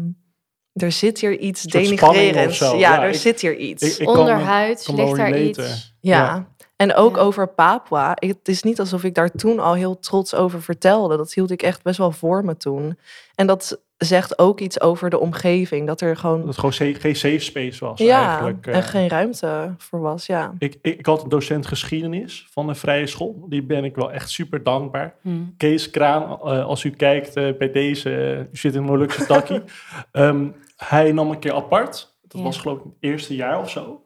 [0.73, 2.61] er zit hier iets denigrerends.
[2.61, 2.75] of zo.
[2.77, 3.83] Ja, Ja, er ik- zit hier iets.
[3.83, 5.95] Ik- ik kan me- Onderhuid ligt daar iets.
[5.99, 6.17] ja.
[6.17, 6.47] ja.
[6.75, 7.21] En ook Ja.
[7.21, 8.11] over Papua.
[8.15, 11.17] Het is niet alsof ik daar toen al heel trots over vertelde.
[11.17, 12.97] Dat hield ik echt best wel voor me toen.
[13.35, 15.87] En dat zegt ook iets over de omgeving.
[15.87, 18.67] Dat er gewoon Dat het gewoon geen safe space was ja, eigenlijk.
[18.67, 18.75] eh.
[18.75, 20.25] en geen ruimte voor was.
[20.25, 20.53] Ja.
[20.59, 23.45] ik, ik, ik had een docent geschiedenis van een vrije school.
[23.49, 25.15] Die ben ik wel echt super dankbaar.
[25.21, 25.29] Hm.
[25.57, 29.25] Kees Kraan, eh, als u kijkt eh, bij deze, eh, u zit in een Molukse
[29.25, 29.61] takkie.
[30.11, 32.17] Ehm, hij nam een keer apart.
[32.21, 32.45] Dat Ja.
[32.45, 34.03] was geloof ik het eerste jaar of zo.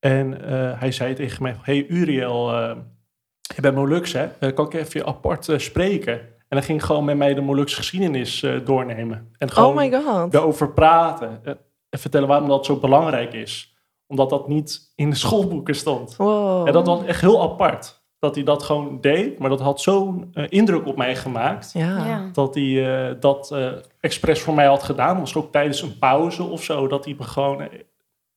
[0.00, 2.76] En eh, hij zei tegen mij, hey Uriel, eh,
[3.54, 4.26] je bent Molux hè?
[4.38, 6.20] Eh, kan ik even je apart eh, spreken?
[6.54, 9.28] En hij ging gewoon met mij de Molukse geschiedenis eh, doornemen.
[9.38, 10.32] En gewoon Oh my god.
[10.32, 11.40] daarover praten.
[11.44, 11.52] eh,
[11.88, 13.76] en vertellen waarom dat zo belangrijk is.
[14.06, 16.16] Omdat dat niet in de schoolboeken stond.
[16.16, 16.66] Wow.
[16.66, 18.02] En dat was echt heel apart.
[18.18, 19.38] Dat hij dat gewoon deed.
[19.38, 21.70] Maar dat had zo'n eh, indruk op mij gemaakt.
[21.72, 22.06] ja.
[22.06, 22.28] Ja.
[22.32, 23.68] Dat hij eh, dat eh,
[24.00, 25.18] expres voor mij had gedaan.
[25.18, 26.86] Was ook tijdens een pauze of zo.
[26.86, 27.68] Dat hij me gewoon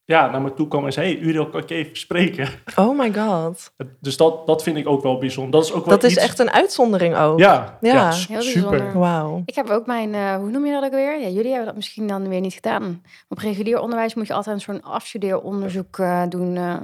[0.08, 1.14] ja, naar me toe kwam en zei...
[1.14, 2.48] Hey, Uriel, kan ik je even spreken?
[2.76, 3.72] Oh my god.
[4.00, 5.52] Dus dat, dat vind ik ook wel bijzonder.
[5.52, 7.40] Dat is ook wel Dat is iets- echt een uitzondering ook.
[7.40, 8.04] Ja, ja.
[8.12, 8.70] Heel super.
[8.70, 9.00] bijzonder.
[9.00, 9.42] Wauw.
[9.46, 11.20] Ik heb ook mijn, eh, hoe noem je dat ook weer?
[11.20, 13.02] Ja, jullie hebben dat misschien dan weer niet gedaan.
[13.30, 16.76] Op regulier onderwijs moet je altijd een soort afstudeeronderzoek eh, doen eh,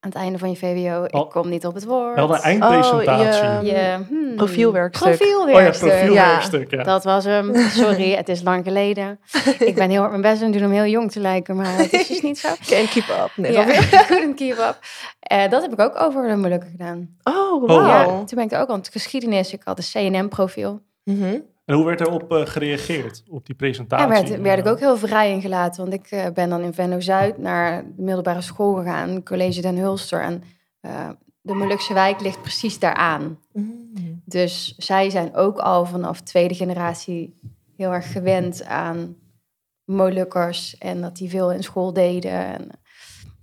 [0.00, 1.06] aan het einde van je VWO.
[1.10, 1.24] Oh.
[1.26, 2.14] Ik kom niet op het woord.
[2.14, 3.42] We hadden een eindpresentatie.
[3.48, 5.12] Oh, je- je, hmm, Profielwerkstuk.
[5.12, 5.18] Oh
[5.50, 6.70] ja, Profielwerkstuk.
[6.70, 6.82] Ja.
[6.82, 7.54] Dat was hem.
[7.82, 9.20] Sorry, het is lang geleden.
[9.58, 11.76] Ik ben heel hard mijn best aan het doen om heel jong te lijken, maar
[11.78, 12.48] het is dus niet zo.
[12.68, 13.30] Can't keep up.
[13.36, 14.04] Nee, Ja, grapje.
[14.14, 14.78] couldn't keep up.
[15.20, 17.16] Eh, dat heb ik ook over de Molukken gedaan.
[17.22, 17.68] Oh, Oh.
[17.86, 19.52] Ja, toen ben ik er ook aan het geschiedenis.
[19.52, 20.80] Ik had een CNM-profiel.
[21.04, 21.38] Mhm.
[21.70, 24.06] En hoe werd erop eh, gereageerd, op die presentatie?
[24.06, 25.82] Ja, werd, werd ik ook heel vrij in gelaten.
[25.82, 29.22] Want ik eh, ben dan in Venlo-Zuid naar de middelbare school gegaan.
[29.22, 30.20] College Den Hulster.
[30.22, 30.42] En
[30.80, 31.08] eh,
[31.40, 33.38] de Molukse wijk ligt precies daaraan.
[33.52, 34.22] Mm.
[34.24, 37.38] Dus zij zijn ook al vanaf tweede generatie
[37.76, 39.16] heel erg gewend aan
[39.84, 40.78] Molukkers.
[40.78, 42.32] En dat die veel in school deden.
[42.32, 42.76] En, eh,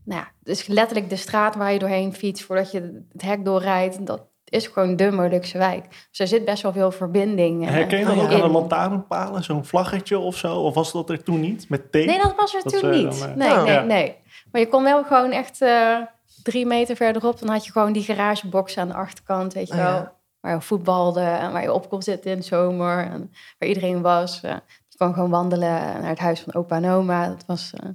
[0.03, 4.05] nou ja, dus letterlijk de straat waar je doorheen fietst voordat je het hek doorrijdt.
[4.05, 5.85] Dat is gewoon de Molukse wijk.
[6.09, 7.65] Dus er zit best wel veel verbinding.
[7.67, 8.35] eh, Herken je dat ook ja.
[8.35, 10.55] aan de lantaarnpalen, zo'n vlaggetje of zo?
[10.55, 12.05] Of was dat er toen niet, met thee?
[12.05, 13.19] Nee, dat was er Dat toen ze niet.
[13.19, 13.63] dan, eh, nee, Oh.
[13.63, 13.81] nee, Ja.
[13.83, 14.15] nee.
[14.51, 15.97] Maar je kon wel gewoon echt eh,
[16.43, 17.39] drie meter verderop...
[17.39, 19.93] dan had je gewoon die garagebox aan de achterkant, weet je Oh, wel.
[19.93, 20.15] ja.
[20.39, 22.97] Waar je voetbalde en waar je op kon zitten in de zomer.
[23.05, 24.39] En waar iedereen was.
[24.41, 24.61] je
[24.97, 27.27] kon gewoon wandelen naar het huis van opa en oma.
[27.27, 27.73] Dat was...
[27.73, 27.89] eh,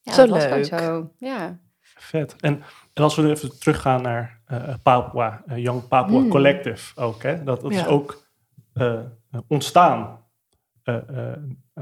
[0.00, 0.66] ja, Zo dat was leuk.
[0.66, 1.10] gewoon zo.
[1.18, 1.58] Ja.
[2.04, 2.36] Vet.
[2.40, 2.62] En,
[2.94, 6.28] en als we even teruggaan naar eh Papua, eh, Young Papua Hmm.
[6.28, 7.22] Collective ook.
[7.22, 7.44] Hè?
[7.44, 8.22] Dat, dat is ook
[9.48, 10.18] ontstaan,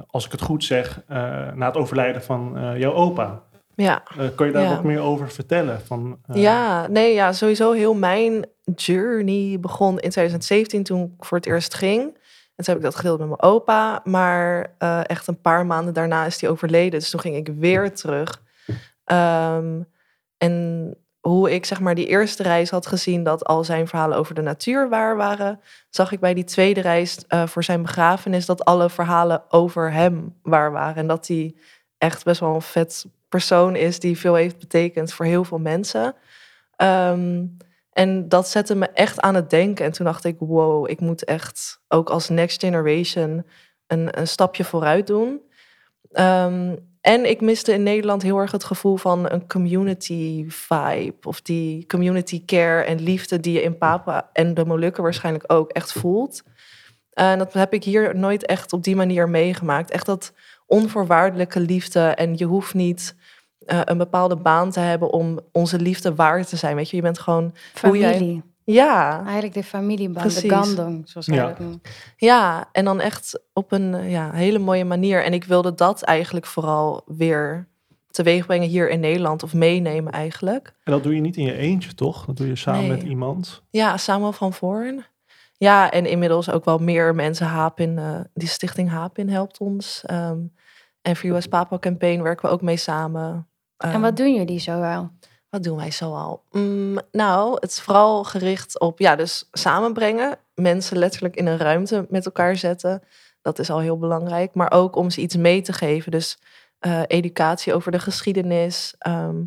[0.06, 1.00] als ik het goed zeg,
[1.54, 3.42] na het overlijden van jouw opa.
[3.74, 4.02] Ja.
[4.35, 4.68] Kan je daar Ja.
[4.74, 5.80] wat meer over vertellen?
[5.80, 11.46] Van, Ja, nee, ja, sowieso heel mijn journey begon in 2017 toen ik voor het
[11.46, 12.02] eerst ging.
[12.56, 14.00] En toen heb ik dat gedeeld met mijn opa.
[14.04, 16.98] Maar echt een paar maanden daarna is hij overleden.
[17.00, 18.42] Dus toen ging ik weer terug.
[19.04, 19.80] Ehm,
[20.42, 24.35] en hoe ik zeg maar die eerste reis had gezien dat al zijn verhalen over
[24.35, 28.64] de natuur waar waren, zag ik bij die tweede reis eh, voor zijn begrafenis dat
[28.64, 30.96] alle verhalen over hem waar waren.
[30.96, 31.55] En dat hij
[31.98, 36.14] echt best wel een vet persoon is die veel heeft betekend voor heel veel mensen.
[36.76, 37.46] Ehm,
[37.92, 39.85] en dat zette me echt aan het denken.
[39.85, 43.46] En toen dacht ik, wow, ik moet echt ook als next generation
[43.87, 45.40] een, een stapje vooruit doen.
[46.12, 51.14] Ehm, en ik miste in Nederland heel erg het gevoel van een community vibe.
[51.22, 55.70] Of die community care en liefde die je in Papua en de Molukken waarschijnlijk ook
[55.70, 56.42] echt voelt.
[57.12, 59.90] En dat heb ik hier nooit echt op die manier meegemaakt.
[59.90, 60.32] Echt dat
[60.66, 62.00] onvoorwaardelijke liefde.
[62.00, 63.14] En je hoeft niet
[63.66, 66.76] eh, een bepaalde baan te hebben om onze liefde waard te zijn.
[66.76, 67.54] Weet je, je bent gewoon.
[67.80, 68.42] Hoe jij- Familie.
[68.64, 70.42] Ja, Eigenlijk de familieband, Precies.
[70.42, 71.46] de gandong, zoals wij Ja.
[71.46, 71.81] dat noemen.
[72.16, 72.68] ja.
[72.72, 75.25] En dan echt op een ja, hele mooie manier.
[75.25, 77.68] En ik wilde dat eigenlijk vooral weer
[78.11, 79.42] teweeg brengen hier in Nederland.
[79.42, 80.75] Of meenemen eigenlijk.
[80.85, 82.25] En dat doe je niet in je eentje, toch?
[82.27, 82.90] Dat doe je samen Nee.
[82.90, 83.62] met iemand.
[83.70, 85.05] Ja, Samuel van Voorn.
[85.57, 87.46] Ja, en inmiddels ook wel meer mensen.
[87.46, 90.03] Hapin, eh die stichting Hapin helpt ons.
[90.07, 90.38] Ehm,
[91.03, 93.48] en voor US Papua Campaign werken we ook mee samen.
[93.77, 95.11] En Ehm, wat doen jullie zo wel?
[95.52, 96.44] Wat doen wij zoal?
[96.50, 100.38] Mm, nou, het is vooral gericht op, ja, dus samenbrengen.
[100.54, 103.02] Mensen letterlijk in een ruimte met elkaar zetten.
[103.42, 104.54] Dat is al heel belangrijk.
[104.54, 106.10] Maar ook om ze iets mee te geven.
[106.10, 106.38] Dus
[106.78, 108.94] eh, educatie over de geschiedenis.
[108.98, 109.42] ehm,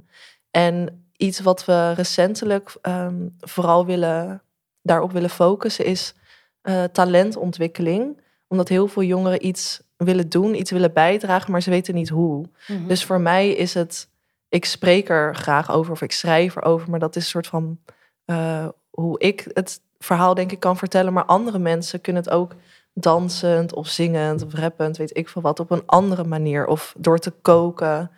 [0.52, 4.42] en iets wat we recentelijk ehm, vooral willen,
[4.82, 6.14] daarop willen focussen is
[6.62, 8.22] eh, talentontwikkeling.
[8.48, 12.46] Omdat heel veel jongeren iets willen doen, iets willen bijdragen, maar ze weten niet hoe.
[12.68, 12.88] Mhm.
[12.88, 14.10] Dus voor mij is het,
[14.56, 17.80] ik spreek er graag over of ik schrijf erover, maar dat is een soort van
[18.26, 21.14] eh, hoe ik het verhaal denk ik kan vertellen.
[21.14, 22.56] Maar andere mensen kunnen het ook
[22.94, 27.18] dansend of zingend of rappend, weet ik veel wat, op een andere manier of door
[27.20, 28.12] te koken.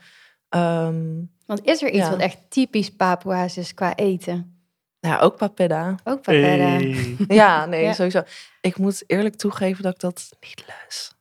[0.50, 1.06] Ehm,
[1.46, 2.10] Want is er iets Ja.
[2.10, 4.62] wat echt typisch Papua's is qua eten?
[5.00, 5.96] Ja, ook papeda.
[6.04, 6.64] Ook papeda.
[6.64, 7.16] Hey.
[7.28, 7.94] Ja, nee, Ja.
[7.94, 8.22] sowieso.
[8.62, 11.16] Ik moet eerlijk toegeven dat ik dat niet lus.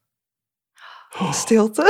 [1.30, 1.82] Stilte.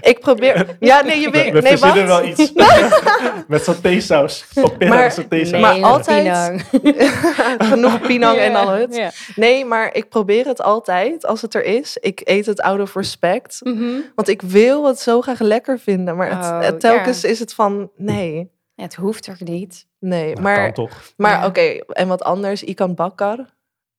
[0.00, 0.76] Ik probeer...
[0.80, 1.52] Ja, nee, je We, weet...
[1.52, 2.20] we nee, verzinnen wacht.
[2.20, 2.52] wel iets.
[3.48, 4.44] Met satésaus.
[4.54, 5.50] Maar- met satésaus.
[5.50, 6.64] Nee, Maar altijd- Pinang.
[7.70, 9.14] Genoeg pinang en al het.
[9.36, 11.96] Nee, maar ik probeer het altijd als het er is.
[11.96, 13.60] Ik eet het out of respect.
[13.62, 14.00] Mhm.
[14.14, 16.16] Want ik wil het zo graag lekker vinden.
[16.16, 16.28] Maar
[16.62, 17.90] het, Oh, telkens is het van...
[17.96, 19.86] Nee, Ja, het hoeft toch niet?
[19.98, 20.36] nee.
[20.36, 21.00] Maar kan toch.
[21.16, 21.46] maar Ja.
[21.46, 22.62] oké, en wat anders.
[22.64, 23.38] Ikan bakkar.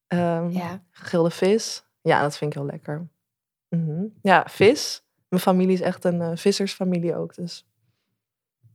[0.08, 0.82] Ehm, Ja.
[0.92, 1.84] Gegrilde vis.
[2.02, 3.08] Ja, dat vind ik heel lekker.
[3.76, 4.04] Mhm.
[4.22, 5.04] Ja, vis.
[5.30, 7.36] Mijn familie is echt een eh, vissersfamilie ook.
[7.36, 7.66] Dus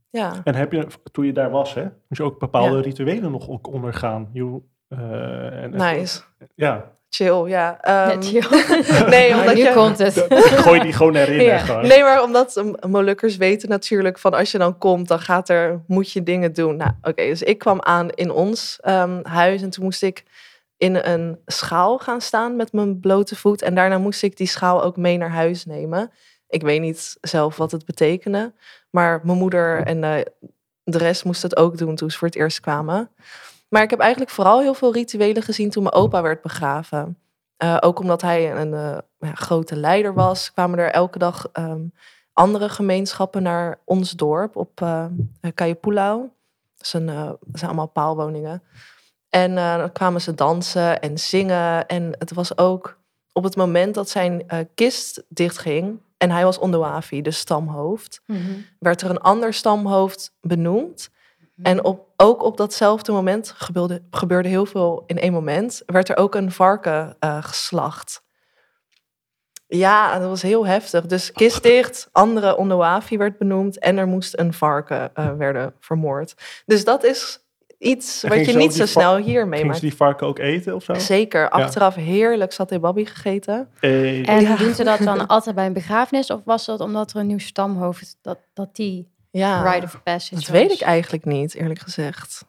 [0.09, 0.41] ja.
[0.43, 2.81] En heb je, toen je daar was, hè, moest je ook bepaalde Ja.
[2.81, 4.29] rituelen nog ook ondergaan?
[4.33, 6.21] Je, eh, en, Nice.
[6.55, 7.77] Ja, Chill, ja.
[7.81, 8.19] Ehm,
[9.09, 9.71] nee, omdat nu je...
[9.73, 10.25] komt het.
[10.65, 11.41] gooi die gewoon erin.
[11.41, 11.57] Ja.
[11.57, 11.87] gewoon.
[11.87, 15.81] Nee, maar omdat um, Molukkers weten natuurlijk van als je dan komt, dan gaat er,
[15.87, 16.75] moet je dingen doen.
[16.75, 20.23] Nou, oké, dus ik kwam aan in ons ehm, huis en toen moest ik
[20.77, 23.61] in een schaal gaan staan met mijn blote voet.
[23.61, 26.11] En daarna moest ik die schaal ook mee naar huis nemen.
[26.47, 28.53] Ik weet niet zelf wat het betekende,
[28.89, 30.25] maar mijn moeder en eh,
[30.83, 33.09] de rest moest het ook doen toen ze voor het eerst kwamen.
[33.69, 37.17] Maar ik heb eigenlijk vooral heel veel rituelen gezien toen mijn opa werd begraven.
[37.57, 41.81] Eh, ook omdat hij een eh, grote leider was, kwamen er elke dag ehm,
[42.33, 45.05] andere gemeenschappen naar ons dorp op eh,
[45.41, 47.09] dat zijn
[47.61, 48.63] allemaal paalwoningen.
[49.37, 51.87] En eh, dan kwamen ze dansen en zingen.
[51.87, 52.99] En het was ook
[53.31, 55.99] op het moment dat zijn eh, kist dichtging...
[56.17, 58.21] en hij was Ondoafi, de stamhoofd...
[58.25, 58.39] Mhm.
[58.79, 61.09] werd er een ander stamhoofd benoemd.
[61.61, 65.81] En op, ook op datzelfde moment gebeurde, gebeurde heel veel in één moment.
[65.85, 68.23] Werd er ook een varken eh, geslacht.
[69.67, 71.05] Ja, dat was heel heftig.
[71.05, 76.33] Dus kist dicht, andere Ondoafi werd benoemd en er moest een varken werden vermoord.
[76.65, 77.46] Dus dat is
[77.77, 79.75] iets wat ging je niet zo snel hier Gingen meemaakt.
[79.79, 80.93] ze die varken ook eten of zo?
[80.93, 83.69] Zeker, achteraf heerlijk satay babi gegeten.
[83.79, 84.25] Hey.
[84.25, 84.55] En Ja.
[84.55, 86.29] doen ze dat dan altijd bij een begrafenis?
[86.29, 90.35] Of was dat omdat er een nieuw stamhoofd, dat, dat die Ja, rite of passage
[90.35, 90.49] dat was?
[90.61, 92.45] weet ik eigenlijk niet, eerlijk gezegd.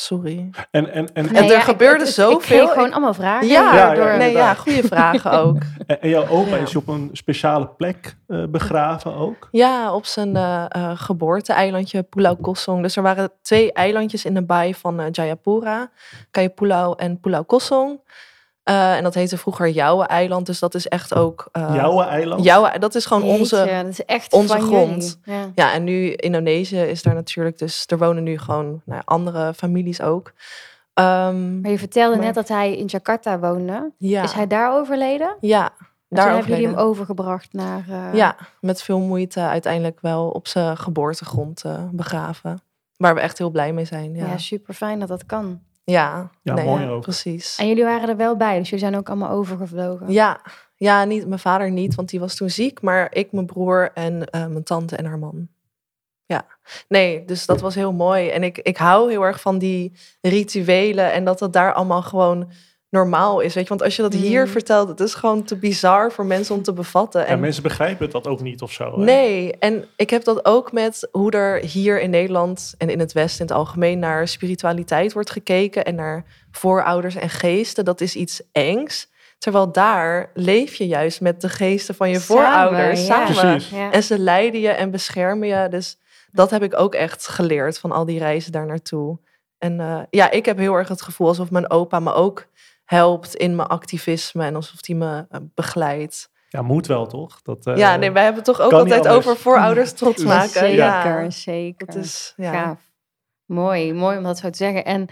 [0.00, 0.50] Sorry.
[0.70, 2.38] En, en, en, En er gebeurde zoveel.
[2.38, 3.48] Ik kreeg gewoon allemaal vragen.
[3.48, 5.56] Ja, Ja, ja, door, nee, ja, goede vragen ook.
[5.86, 6.62] en, en jouw opa Ja.
[6.62, 9.48] is op een speciale plek eh, begraven ook?
[9.50, 12.82] Ja, op zijn eh eh, geboorte-eilandje Pulau Kosong.
[12.82, 15.90] Dus er waren twee eilandjes in de baai van eh, Jayapura.
[16.30, 18.00] Kayapulau en Pulau Kosong.
[18.62, 20.46] Eh, en dat heette vroeger Jouwe-eiland.
[20.46, 21.48] Dus dat is echt ook...
[21.52, 22.44] eh Jouwe eiland?
[22.44, 23.56] Jouwe, dat is gewoon onze...
[23.56, 25.18] Jeetje, dat is echt onze grond.
[25.24, 25.50] Ja.
[25.54, 27.58] Ja, en nu Indonesië is daar natuurlijk...
[27.58, 30.32] Dus er wonen nu gewoon nou, andere families ook.
[30.94, 33.92] Ehm, Maar je vertelde Maar- net dat hij in Jakarta woonde.
[33.98, 35.36] ja, Is hij daar overleden?
[35.40, 35.76] ja, En
[36.08, 37.84] daar toen hebben jullie hem overgebracht naar...
[37.88, 42.60] eh, Ja, met veel moeite uiteindelijk wel op zijn geboortegrond begraven.
[42.96, 44.14] Waar we echt heel blij mee zijn.
[44.14, 44.26] ja.
[44.26, 45.60] Ja, super fijn dat dat kan.
[45.84, 47.02] Ja, Ja, nee, mooi ja, ook.
[47.02, 47.56] Precies.
[47.56, 50.12] En jullie waren er wel bij, dus jullie zijn ook allemaal overgevlogen.
[50.12, 50.40] Ja,
[50.76, 52.82] ja niet, mijn vader niet, want die was toen ziek.
[52.82, 55.48] Maar ik, mijn broer en eh, mijn tante en haar man.
[56.26, 56.46] Ja,
[56.88, 58.28] nee, dus dat was heel mooi.
[58.28, 62.50] En ik, ik hou heel erg van die rituelen en dat het daar allemaal gewoon
[62.90, 63.54] normaal is.
[63.54, 63.68] Weet je?
[63.68, 64.50] Want als je dat hier Mhm.
[64.52, 67.26] vertelt, het is gewoon te bizar voor mensen om te bevatten.
[67.26, 68.92] En mensen begrijpen dat ook niet of zo.
[68.98, 69.04] hè?
[69.04, 73.12] Nee, en ik heb dat ook met hoe er hier in Nederland en in het
[73.12, 77.84] Westen in het algemeen naar spiritualiteit wordt gekeken en naar voorouders en geesten.
[77.84, 79.08] Dat is iets engs.
[79.38, 83.26] Terwijl daar leef je juist met de geesten van je Samen, voorouders ja.
[83.26, 83.50] samen.
[83.56, 83.70] Precies.
[83.70, 83.92] Ja.
[83.92, 85.68] En ze leiden je en beschermen je.
[85.68, 85.98] Dus
[86.32, 89.18] dat heb ik ook echt geleerd van al die reizen daar naartoe.
[89.58, 92.46] En eh, ja, ik heb heel erg het gevoel alsof mijn opa me ook
[92.90, 96.30] helpt in mijn activisme en alsof hij me eh, begeleidt.
[96.48, 97.42] Ja, moet wel toch?
[97.42, 100.48] Dat, eh, Ja, nee, wij hebben het toch ook altijd over voorouders trots maken.
[100.50, 101.86] Zeker, Ja, zeker.
[101.86, 102.52] dat is ja.
[102.52, 102.78] Gaaf.
[103.46, 104.84] Mooi, mooi om dat zo te zeggen.
[104.84, 105.06] En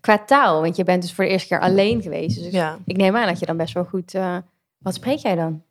[0.00, 2.36] qua taal, want je bent dus voor de eerste keer alleen geweest.
[2.36, 4.14] Dus ik- ja, ik neem aan dat je dan best wel goed...
[4.14, 4.36] eh,
[4.78, 5.62] wat spreek jij dan?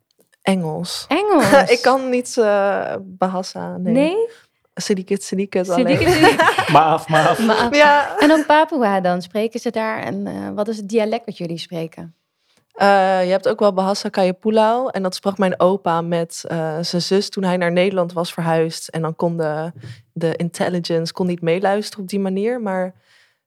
[0.41, 1.05] Engels.
[1.07, 1.51] Engels?
[1.75, 3.77] ik kan niet eh Bahasa.
[3.77, 3.93] Nee.
[3.93, 4.15] Nee?
[5.75, 6.69] Sedikit, sedikit.
[6.71, 7.45] Maaf, maaf.
[7.45, 9.99] Maar- Ja, En op Papua dan, spreken ze daar?
[10.03, 12.13] En eh, wat is het dialect wat jullie spreken?
[12.73, 12.87] Eh,
[13.23, 14.89] je hebt ook wel Bahasa Kayapulau.
[14.91, 18.87] En dat sprak mijn opa met eh, zijn zus toen hij naar Nederland was verhuisd.
[18.87, 19.71] En dan kon de,
[20.13, 22.61] de intelligence kon niet meeluisteren op die manier.
[22.61, 22.93] Maar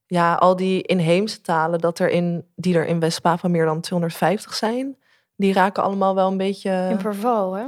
[0.06, 4.54] ja, al die inheemse talen dat er in, die er in West-Papua meer dan 250
[4.54, 4.96] zijn...
[5.36, 6.86] die raken allemaal wel een beetje...
[6.90, 7.64] In Provo, hè?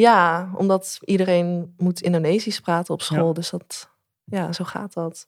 [0.00, 3.26] Ja, omdat iedereen moet Indonesisch praten op school.
[3.26, 3.32] Ja.
[3.32, 3.88] Dus dat,
[4.24, 5.26] ja, zo gaat dat.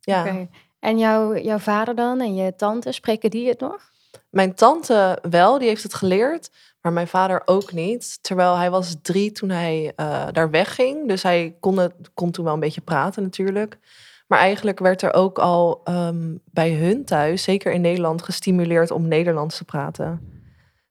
[0.00, 0.46] Ja.
[0.78, 3.90] En jouw, jouw vader dan en je tante, spreken die het nog?
[4.30, 6.50] mijn tante wel, die heeft het geleerd.
[6.80, 8.18] Maar mijn vader ook niet.
[8.22, 11.08] Terwijl hij was drie toen hij eh, daar wegging.
[11.08, 13.78] Dus hij kon, het, kon toen wel een beetje praten natuurlijk.
[14.26, 19.08] Maar eigenlijk werd er ook al ehm, bij hun thuis, zeker in Nederland, gestimuleerd om
[19.08, 20.20] Nederlands te praten.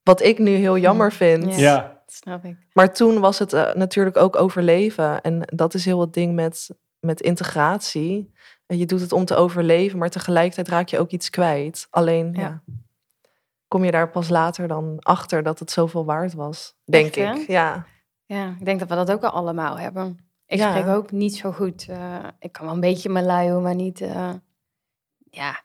[0.03, 1.55] Wat ik nu heel jammer vind.
[1.55, 1.94] Ja.
[2.15, 2.57] Snap ik.
[2.73, 5.21] Maar toen was het eh, natuurlijk ook overleven.
[5.21, 8.33] En dat is heel het ding met, met integratie.
[8.65, 11.87] En je doet het om te overleven, maar tegelijkertijd raak je ook iets kwijt.
[11.89, 12.41] Alleen, ja.
[12.41, 12.61] Ja.
[13.67, 16.75] kom je daar pas later dan achter dat het zoveel waard was.
[16.83, 17.47] Denk Echt, ik.
[17.47, 17.85] Ja.
[18.25, 20.17] Ja, ik denk dat we dat ook al allemaal hebben.
[20.45, 20.69] Ik Ja.
[20.69, 21.85] spreek ook niet zo goed.
[21.89, 24.01] eh, ik kan wel een beetje Malayo, maar niet...
[24.01, 24.33] eh,
[25.29, 25.61] ja,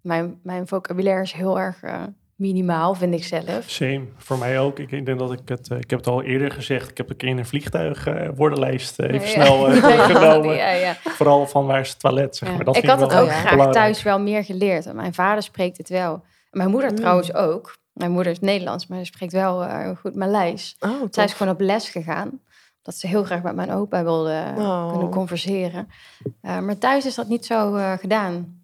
[0.00, 2.02] mijn, mijn vocabulaire is heel erg eh,
[2.36, 3.64] minimaal, vind ik zelf.
[3.66, 4.04] same.
[4.16, 4.78] Voor mij ook.
[4.78, 6.90] Ik, ik denk dat ik het, eh, ik heb het al eerder gezegd.
[6.90, 9.44] Ik heb een keer in een vliegtuig eh, woordenlijst eh, even Ja.
[9.44, 10.56] snel Ja, ja, genomen.
[10.56, 10.94] ja, ja.
[11.04, 12.54] Vooral van waar is het toilet, zeg Ja.
[12.54, 12.64] maar.
[12.64, 13.72] Dat ik had het ook graag belangrijk.
[13.72, 14.92] thuis wel meer geleerd.
[14.92, 16.12] Mijn vader spreekt het wel.
[16.50, 16.96] En mijn moeder Mm.
[16.96, 17.76] trouwens ook.
[17.92, 20.76] Mijn moeder is Nederlands, maar ze spreekt wel eh, goed Maleis.
[20.80, 22.40] Oh, Zij is gewoon op les gegaan.
[22.82, 24.90] Dat ze heel graag met mijn opa wilde Oh.
[24.90, 25.88] kunnen converseren.
[26.40, 28.62] Eh, maar thuis is dat niet zo eh, gedaan.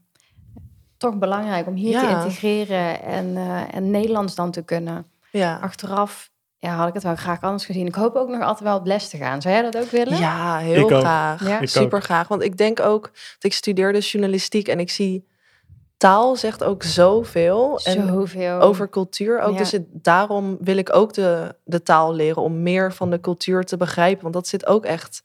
[1.01, 5.07] Toch belangrijk om hier te integreren en, eh, en Nederlands dan te kunnen.
[5.31, 5.59] Ja.
[5.63, 7.87] Achteraf ja, had ik het wel graag anders gezien.
[7.87, 9.43] Ik hoop ook nog altijd wel op les te gaan.
[9.43, 10.19] Zou jij dat ook willen?
[10.19, 11.47] Ja, heel Ik graag.
[11.49, 11.57] Ja?
[11.61, 11.67] Ook.
[11.67, 12.29] Super graag.
[12.29, 15.27] Want ik denk ook, dat ik studeerde journalistiek en ik zie
[15.97, 17.81] taal zegt ook zoveel.
[17.85, 18.61] En Zoveel.
[18.61, 19.53] over cultuur ook.
[19.53, 19.59] Ja.
[19.59, 23.65] Dus het- daarom wil ik ook de, de taal leren om meer van de cultuur
[23.65, 24.23] te begrijpen.
[24.23, 25.23] Want dat zit ook echt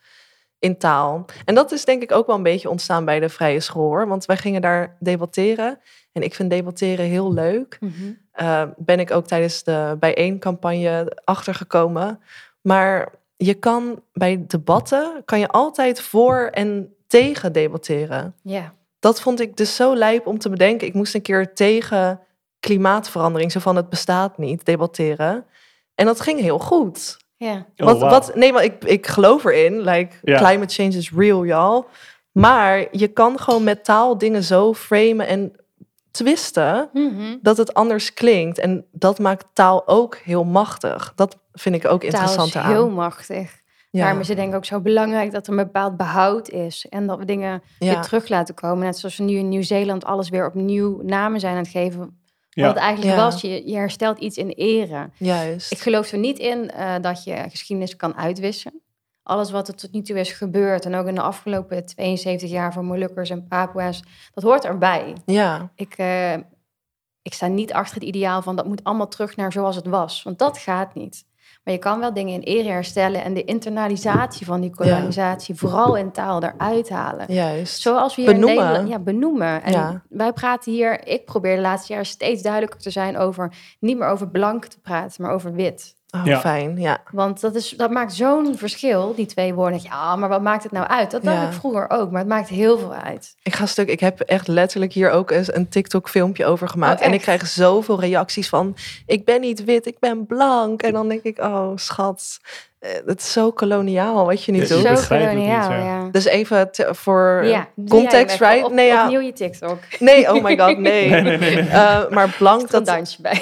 [0.60, 1.26] in taal.
[1.46, 4.08] En dat is denk ik ook wel een beetje ontstaan bij de vrije school hoor.
[4.08, 5.80] Want wij gingen daar debatteren.
[6.12, 7.78] En ik vind debatteren heel leuk.
[7.80, 7.92] Mhm.
[8.32, 12.20] Eh, ben ik ook tijdens de bijeencampagne achtergekomen.
[12.62, 18.36] Maar je kan bij debatten kan je altijd voor en tegen debatteren.
[18.42, 18.74] Ja.
[19.00, 20.88] Dat vond ik dus zo lijp om te bedenken.
[20.88, 22.20] Ik moest een keer tegen
[22.60, 25.46] klimaatverandering, zo van het bestaat niet, debatteren.
[25.96, 27.18] En dat ging heel goed.
[27.38, 27.66] Ja.
[27.78, 29.82] Oh, wat, wat, nee, maar ik, ik geloof erin.
[29.82, 30.38] Like, Ja.
[30.38, 31.84] climate change is real, y'all.
[32.32, 35.54] Maar je kan gewoon met taal dingen zo framen en
[36.12, 37.36] twisten Mhm.
[37.42, 38.58] dat het anders klinkt.
[38.60, 41.12] En dat maakt taal ook heel machtig.
[41.16, 42.70] Dat vind ik ook Taal interessant is eraan.
[42.72, 43.64] heel machtig.
[43.92, 44.02] ja.
[44.02, 46.86] Daarom is het denk ik ook zo belangrijk dat er een bepaald behoud is.
[46.90, 47.94] En dat we dingen ja.
[47.94, 48.80] weer terug laten komen.
[48.86, 52.20] Net zoals we nu in Nieuw-Zeeland alles weer opnieuw namen zijn aan het geven.
[52.64, 53.24] Wat het eigenlijk Ja.
[53.24, 55.10] was, je, je herstelt iets in ere.
[55.18, 55.72] Juist.
[55.72, 58.82] Ik geloof er niet in eh, dat je geschiedenis kan uitwissen.
[59.24, 62.74] Alles wat er tot nu toe is gebeurd, en ook in de afgelopen 72 jaar
[62.74, 65.16] voor Molukkers en Papua's, dat hoort erbij.
[65.26, 66.34] ja, Ik, eh,
[67.22, 70.24] ik sta niet achter het ideaal van dat moet allemaal terug naar zoals het was.
[70.24, 71.26] Want dat gaat niet.
[71.66, 75.96] Maar je kan wel dingen in ere herstellen en de internalisatie van die kolonisatie, vooral
[75.96, 77.34] in taal, eruit halen.
[77.34, 77.82] juist.
[77.82, 78.58] Zoals we hier Benoemen.
[78.58, 78.90] in Nederland...
[78.90, 79.64] Ja, benoemen.
[79.64, 80.02] En Ja.
[80.10, 81.08] wij praten hier...
[81.08, 83.54] Ik probeer de laatste jaren steeds duidelijker te zijn over...
[83.80, 85.95] niet meer over blank te praten, maar over wit.
[86.16, 86.40] Oh, Ja.
[86.40, 86.78] fijn.
[86.80, 86.98] Ja.
[87.12, 89.80] Want dat, is, dat maakt zo'n verschil, die twee woorden.
[89.84, 91.12] Ja, maar wat maakt het nou uit?
[91.12, 91.48] Dat dacht Ja.
[91.48, 93.36] ik vroeger ook, maar het maakt heel veel uit.
[93.44, 93.90] Ik ga stuk.
[93.90, 97.00] Ik heb echt letterlijk hier ook eens een TikTok-filmpje over gemaakt.
[97.00, 98.76] Oh, en ik krijg zoveel reacties van:
[99.06, 100.82] ik ben niet wit, ik ben blank.
[100.82, 102.40] En dan denk ik: oh, schat,
[103.06, 104.84] het is zo koloniaal wat je nu Ja, doet.
[104.84, 105.78] Zo niet, koloniaal, ja.
[105.78, 106.10] ja.
[106.12, 108.64] Dus even voor eh, Ja, jij context, right?
[108.64, 109.04] Op, nee, ja.
[109.04, 109.78] Opnieuw je TikTok.
[110.00, 111.10] nee, oh my god, nee.
[111.10, 111.56] Nee, nee, nee.
[111.56, 111.68] nee.
[111.70, 113.42] Eh, maar blank, een dat, dansje bij.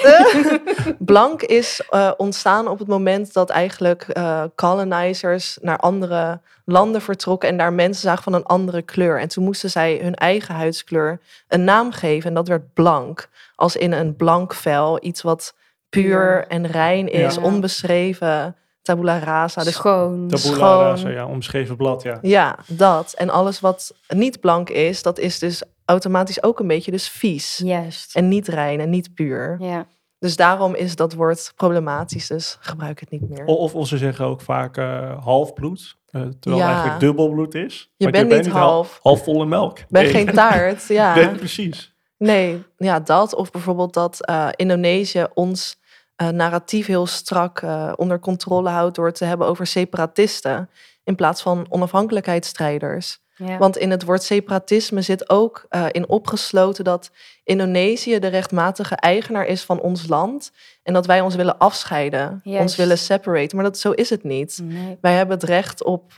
[0.98, 7.48] Blank is eh, ontstaan op het moment dat eigenlijk eh, colonizers naar andere landen vertrokken
[7.48, 9.20] en daar mensen zagen van een andere kleur.
[9.20, 13.28] En toen moesten zij hun eigen huidskleur een naam geven en dat werd blank.
[13.54, 15.54] Als in een blank vel, iets wat
[15.88, 17.42] puur en rein is, Ja.
[17.42, 19.62] onbeschreven, tabula rasa.
[19.64, 20.28] Dus Schoon.
[20.28, 20.78] Tabula schoon.
[20.80, 22.18] rasa, ja, omschreven blad, ja.
[22.22, 23.12] ja, dat.
[23.16, 27.60] En alles wat niet blank is, dat is dus automatisch ook een beetje dus vies.
[27.64, 28.14] Juist.
[28.16, 29.56] En niet rein en niet puur.
[29.60, 29.86] Ja.
[30.18, 33.44] Dus daarom is dat woord problematisch, dus gebruik het niet meer.
[33.44, 36.66] Of, of ze zeggen ook vaak eh halfbloed, eh, terwijl het Ja.
[36.72, 37.90] eigenlijk dubbelbloed is.
[37.96, 38.98] Je bent niet hal- half.
[39.02, 39.78] halfvolle melk.
[39.88, 40.12] ben Nee.
[40.12, 41.14] geen taart, ja.
[41.14, 41.94] Nee, precies.
[42.18, 43.34] Nee, ja, dat.
[43.34, 45.76] Of bijvoorbeeld dat eh, Indonesië ons
[46.16, 50.70] eh, narratief heel strak eh, onder controle houdt door het te hebben over separatisten
[51.04, 53.22] in plaats van onafhankelijkheidsstrijders.
[53.36, 53.58] Ja.
[53.58, 57.10] Want in het woord separatisme zit ook eh, in opgesloten dat
[57.44, 62.76] Indonesië de rechtmatige eigenaar is van ons land en dat wij ons willen afscheiden, ons
[62.76, 63.56] willen separaten.
[63.56, 64.60] Maar dat, zo is het niet.
[64.62, 64.98] Nee.
[65.00, 66.12] Wij hebben het recht op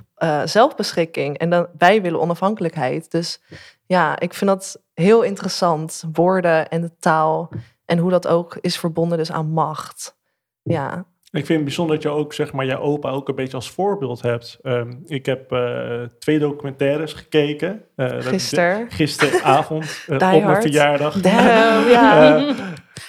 [0.45, 3.11] zelfbeschikking en dan, wij willen onafhankelijkheid.
[3.11, 3.41] Dus
[3.87, 7.51] ja, ik vind dat heel interessant, woorden en de taal
[7.87, 10.18] en hoe dat ook is verbonden dus aan macht.
[10.62, 13.57] Ja, Ik vind het bijzonder dat je ook, zeg maar, je opa ook een beetje
[13.57, 14.58] als voorbeeld hebt.
[14.63, 17.85] Ehm, ik heb uh, twee documentaires gekeken.
[17.96, 18.90] Uh, Gisteren.
[18.90, 21.21] Gisteravond, uh, op mijn verjaardag.
[21.21, 22.37] Damn, ja.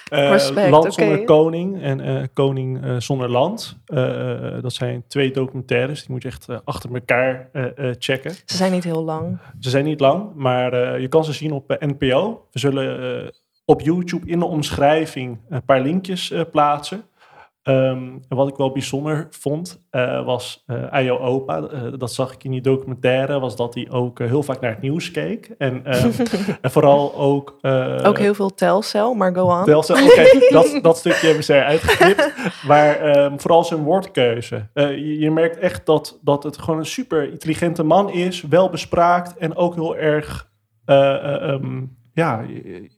[0.10, 3.80] Respect, land zonder koning en koning zonder land.
[4.62, 7.50] dat zijn twee documentaires, die moet je echt achter elkaar
[8.00, 8.32] checken.
[8.32, 9.40] Ze zijn niet heel lang.
[9.60, 12.48] Ze zijn niet lang, maar je kan ze zien op NPO.
[12.52, 13.32] We zullen
[13.70, 17.04] op YouTube in de omschrijving een paar linkjes plaatsen.
[17.68, 22.34] Um, wat ik wel bijzonder vond, uh, was uh, aan jouw opa, uh, dat zag
[22.34, 25.50] ik in die documentaire, was dat hij ook heel vaak naar het nieuws keek.
[25.58, 26.12] En, um,
[26.62, 27.58] en vooral ook...
[28.04, 29.64] ook heel veel Telcel, maar go on.
[29.64, 32.34] Telcel, oké, okay, dat, dat stukje hebben ze eruit geknipt.
[32.68, 34.70] maar um, vooral zijn woordkeuze.
[34.74, 39.38] Je, je, merkt echt dat, dat het gewoon een super intelligente man is, wel bespraakt
[39.38, 40.50] en ook heel erg
[42.18, 42.46] ja,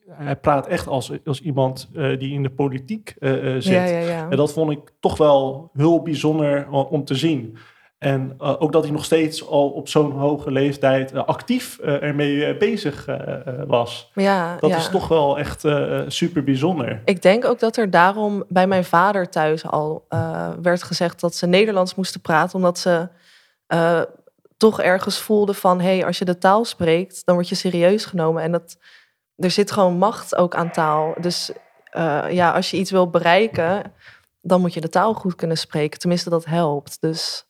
[0.09, 3.63] hij praat echt als, als iemand uh, die in de politiek uh, zit.
[3.63, 4.29] Ja, ja, ja.
[4.29, 7.57] En dat vond ik toch wel heel bijzonder om te zien.
[7.97, 13.05] En uh, ook dat hij nog steeds al op zo'n hoge leeftijd actief ermee bezig
[13.67, 14.11] was.
[14.13, 15.65] Ja, dat is toch wel echt
[16.07, 17.01] super bijzonder.
[17.05, 20.05] Ik denk ook dat er daarom bij mijn vader thuis al
[20.61, 23.07] werd gezegd dat ze Nederlands moesten praten, omdat ze
[24.57, 28.05] toch ergens voelden van, hé, hey, als je de taal spreekt, dan word je serieus
[28.05, 28.43] genomen.
[28.43, 28.77] En dat
[29.39, 31.13] er zit gewoon macht ook aan taal.
[31.19, 31.51] Dus
[31.97, 33.93] uh, ja, als je iets wil bereiken,
[34.41, 35.99] dan moet je de taal goed kunnen spreken.
[35.99, 36.97] Tenminste, dat helpt.
[37.01, 37.47] Dus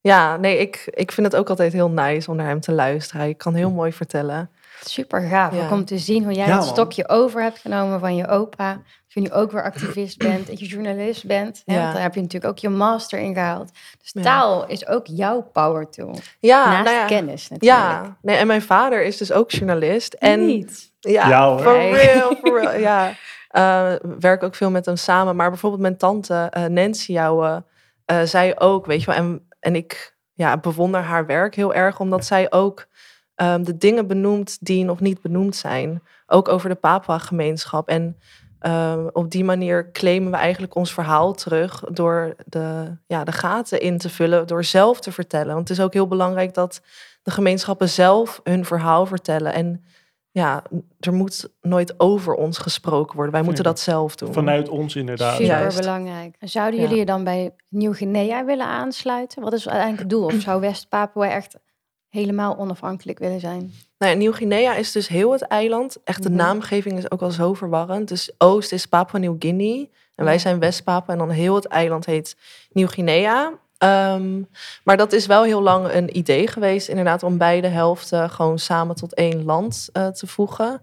[0.00, 3.20] ja, nee, ik, ik vind het ook altijd heel nice om naar hem te luisteren.
[3.20, 4.50] Hij kan heel mooi vertellen.
[4.84, 5.70] Super gaaf ja.
[5.70, 8.72] om te zien hoe jij ja, dat stokje over hebt genomen van je opa.
[8.74, 11.62] Dat je nu ook weer activist bent en je journalist bent.
[11.64, 11.74] Ja.
[11.74, 13.70] Want daar heb je natuurlijk ook je master in gehaald.
[14.02, 16.14] Dus taal is ook jouw power tool.
[16.38, 17.80] Ja, Naast nou ja, kennis natuurlijk.
[17.80, 20.12] Ja, nee, en mijn vader is dus ook journalist.
[20.12, 20.89] En Niet.
[21.00, 22.78] Ja, Jou, for real, for real.
[22.88, 23.12] ja.
[23.56, 25.36] Uh, werk ook veel met hem samen.
[25.36, 27.62] Maar bijvoorbeeld mijn tante uh, Nancy, jouw,
[28.06, 32.00] uh, zei ook, weet je wel, en, en ik ja, bewonder haar werk heel erg,
[32.00, 32.86] omdat zij ook
[33.36, 36.02] um, de dingen benoemt die nog niet benoemd zijn.
[36.26, 37.88] Ook over de Papua-gemeenschap.
[37.88, 38.16] En
[38.60, 43.80] um, op die manier claimen we eigenlijk ons verhaal terug door de, ja, de gaten
[43.80, 45.54] in te vullen, door zelf te vertellen.
[45.54, 46.82] Want het is ook heel belangrijk dat
[47.22, 49.52] de gemeenschappen zelf hun verhaal vertellen.
[49.52, 49.84] En
[50.32, 50.62] ja,
[51.00, 53.34] er moet nooit over ons gesproken worden.
[53.34, 54.32] Wij moeten dat zelf doen.
[54.32, 55.36] Vanuit ons inderdaad.
[55.36, 56.36] Super belangrijk.
[56.40, 59.42] Zouden jullie je dan bij Nieuw-Guinea willen aansluiten?
[59.42, 60.24] Wat is uiteindelijk het doel?
[60.24, 61.56] Of zou West-Papua echt
[62.08, 63.72] helemaal onafhankelijk willen zijn?
[63.98, 65.98] Nou ja, Nieuw-Guinea is dus heel het eiland.
[66.04, 66.38] Echt, de mhm.
[66.38, 68.08] naamgeving is ook al zo verwarrend.
[68.08, 69.86] Dus Oost is Papua Nieuw-Guinea.
[70.14, 71.12] En wij zijn West-Papua.
[71.12, 72.36] En dan heel het eiland heet
[72.72, 73.52] Nieuw-Guinea.
[73.84, 74.48] Um,
[74.84, 78.96] maar dat is wel heel lang een idee geweest, inderdaad, om beide helften gewoon samen
[78.96, 80.82] tot één land uh, te voegen.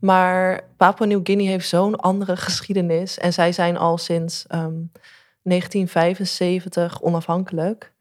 [0.00, 3.18] Maar Papua Nieuw-Guinea heeft zo'n andere geschiedenis.
[3.18, 4.92] En zij zijn al sinds um,
[5.42, 7.92] 1975 onafhankelijk.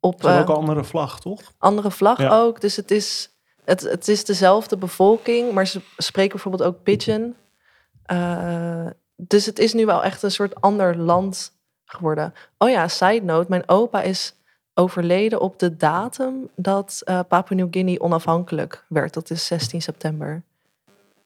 [0.00, 1.40] Op uh, ook een andere vlag, toch?
[1.58, 2.38] Andere vlag ja.
[2.40, 2.60] ook.
[2.60, 3.30] Dus het is,
[3.64, 7.36] het, het is dezelfde bevolking, maar ze spreken bijvoorbeeld ook Pidgin.
[8.12, 11.52] Uh, dus het is nu wel echt een soort ander land
[11.90, 12.34] geworden.
[12.58, 13.46] Oh ja, side note.
[13.48, 14.34] Mijn opa is
[14.74, 19.14] overleden op de datum dat uh, Papua Nieuw-Guinea onafhankelijk werd.
[19.14, 20.42] Dat is 16 september.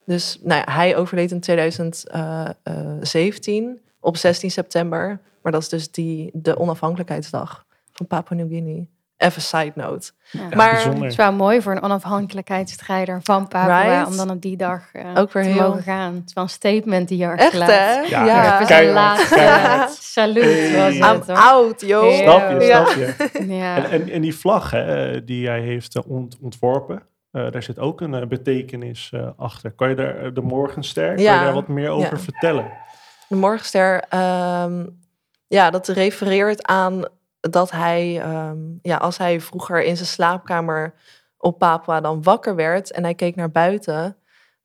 [0.04, 5.20] Dus nou hij overleed in 2017 eh, eh, op 16 september.
[5.42, 8.84] Maar dat is dus die, de onafhankelijkheidsdag van Papua Nieuw-Guinea.
[9.24, 10.10] Even side note.
[10.54, 14.82] maar het is wel mooi voor een onafhankelijkheidsstrijder van Papua om dan op die dag
[14.92, 15.68] uh, Ook weer te heel...
[15.68, 16.14] mogen gaan.
[16.14, 18.00] Het is wel een statement die je Echt hè?
[18.00, 18.24] Ja.
[18.24, 18.54] ja.
[18.54, 21.28] Even zijn laatste salut was het.
[21.28, 22.12] I'm out, joh.
[22.12, 23.30] Snap je, snap je.
[23.56, 23.76] ja.
[23.76, 27.02] En, en, en, die vlag hè, die hij heeft eh, ont, ontworpen,
[27.32, 29.70] uh, daar zit ook een uh, betekenis uh, achter.
[29.70, 31.30] Kan je daar de Morgenster, ja.
[31.30, 32.70] kan je daar wat meer over vertellen?
[33.28, 34.04] De Morgenster,
[34.64, 35.02] um,
[35.46, 37.04] ja, dat refereert aan
[37.50, 40.94] dat hij, um, ja, als hij vroeger in zijn slaapkamer
[41.36, 44.16] op Papua dan wakker werd en hij keek naar buiten,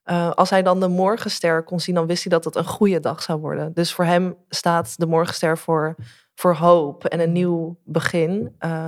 [0.05, 2.99] uh, als hij dan de morgenster kon zien, dan wist hij dat het een goede
[2.99, 3.73] dag zou worden.
[3.73, 5.95] Dus voor hem staat de morgenster voor,
[6.35, 8.55] voor hoop en een nieuw begin.
[8.59, 8.87] Uh,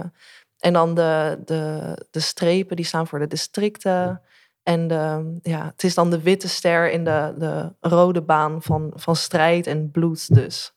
[0.59, 4.21] en dan de, de, de strepen die staan voor de districten.
[4.63, 8.91] En de, ja, het is dan de witte ster in de, de rode baan van,
[8.95, 10.73] van strijd en bloed dus.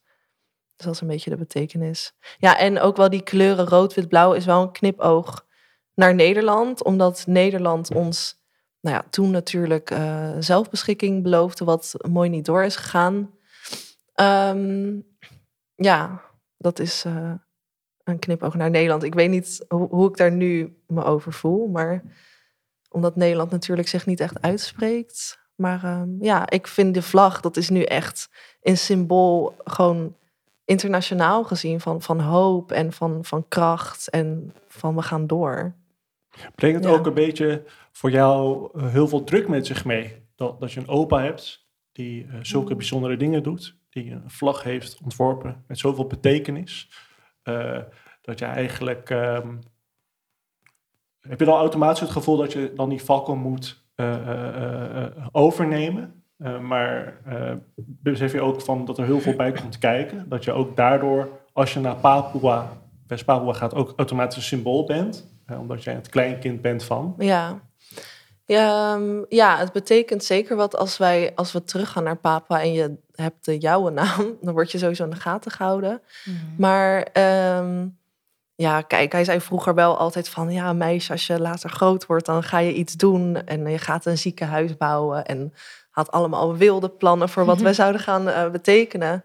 [0.76, 2.12] Dus dat is een beetje de betekenis.
[2.38, 5.46] Ja, en ook wel die kleuren rood, wit, blauw is wel een knipoog
[5.94, 6.84] naar Nederland.
[6.84, 8.42] Omdat Nederland ons
[8.80, 13.30] nou ja, toen natuurlijk uh, zelfbeschikking beloofde, wat mooi niet door is gegaan.
[14.20, 15.06] Um,
[15.74, 16.22] ja,
[16.56, 17.32] dat is uh,
[18.04, 19.02] een knipoog naar Nederland.
[19.02, 22.02] Ik weet niet hoe, ik daar nu me over voel, maar
[22.88, 25.38] omdat Nederland natuurlijk zich niet echt uitspreekt.
[25.54, 28.28] Maar um, ja, ik vind de vlag, dat is nu echt
[28.62, 30.16] een symbool gewoon
[30.64, 35.74] internationaal gezien van, van hoop en van, van kracht en van we gaan door.
[36.54, 36.98] Brengt het Ja.
[36.98, 37.62] ook een beetje
[37.92, 40.22] voor jou eh, heel veel druk met zich mee?
[40.34, 42.76] Dat, dat je een opa hebt die eh, zulke Mm.
[42.76, 46.90] bijzondere dingen doet, die een vlag heeft ontworpen met zoveel betekenis.
[47.42, 47.80] eh,
[48.20, 49.10] dat je eigenlijk.
[49.10, 49.56] ehm,
[51.20, 53.84] heb je dan automatisch het gevoel dat je dan die fakkel moet
[55.32, 56.23] overnemen?
[56.44, 60.28] Eh, maar eh, besef je ook van dat er heel veel bij komt kijken.
[60.28, 62.72] Dat je ook daardoor, als je naar Papua,
[63.06, 65.32] West-Papua gaat, ook automatisch een symbool bent.
[65.46, 67.14] eh, omdat jij het kleinkind bent van.
[67.18, 67.60] Ja.
[68.46, 72.72] Ja, ehm, ja, het betekent zeker wat als wij als we teruggaan naar Papua en
[72.72, 76.02] je hebt de jouwe naam, dan word je sowieso in de gaten gehouden.
[76.58, 77.86] Maar ehm,
[78.54, 82.26] ja, kijk, hij zei vroeger wel altijd van ja, meisje, als je later groot wordt,
[82.26, 85.52] dan ga je iets doen en je gaat een ziekenhuis bouwen en
[85.94, 89.24] had allemaal wilde plannen voor wat wij zouden gaan eh, betekenen.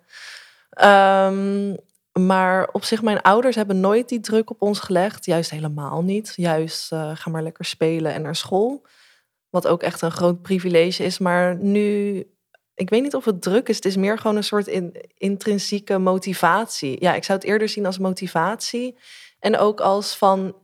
[0.70, 1.76] Ehm,
[2.11, 5.26] maar op zich, mijn ouders hebben nooit die druk op ons gelegd.
[5.26, 6.34] Juist helemaal niet.
[6.36, 8.86] Juist, eh, ga maar lekker spelen en naar school.
[9.49, 11.17] Wat ook echt een groot privilege is.
[11.17, 12.17] Maar nu,
[12.74, 13.76] ik weet niet of het druk is.
[13.76, 16.97] Het is meer gewoon een soort in, intrinsieke motivatie.
[16.99, 18.97] Ja, ik zou het eerder zien als motivatie.
[19.39, 20.55] En ook als van,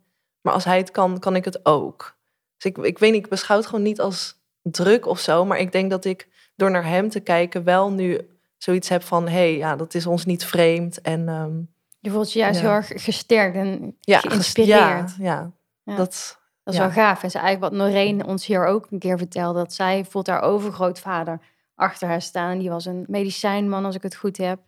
[0.42, 2.18] maar als hij het kan, kan ik het ook.
[2.58, 5.46] Dus ik, ik weet niet, ik beschouw het gewoon niet als druk of zo.
[5.46, 9.24] Maar ik denk dat ik door naar hem te kijken wel nu zoiets heb van...
[9.28, 11.02] hé, hey, ja, dat is ons niet vreemd.
[11.02, 11.62] En ehm,
[12.00, 12.66] Je voelt je juist Ja.
[12.66, 15.16] heel erg gesterkt en ja, geïnspireerd.
[15.18, 15.52] Ja, ja,
[15.84, 15.96] Ja.
[15.96, 16.44] dat...
[16.64, 17.24] Dat is wel gaaf.
[17.24, 21.40] En eigenlijk wat Noreen ons hier ook een keer vertelde, dat zij voelt haar overgrootvader
[21.76, 22.52] achter haar staan.
[22.52, 24.60] En die was een medicijnman, als ik het goed heb.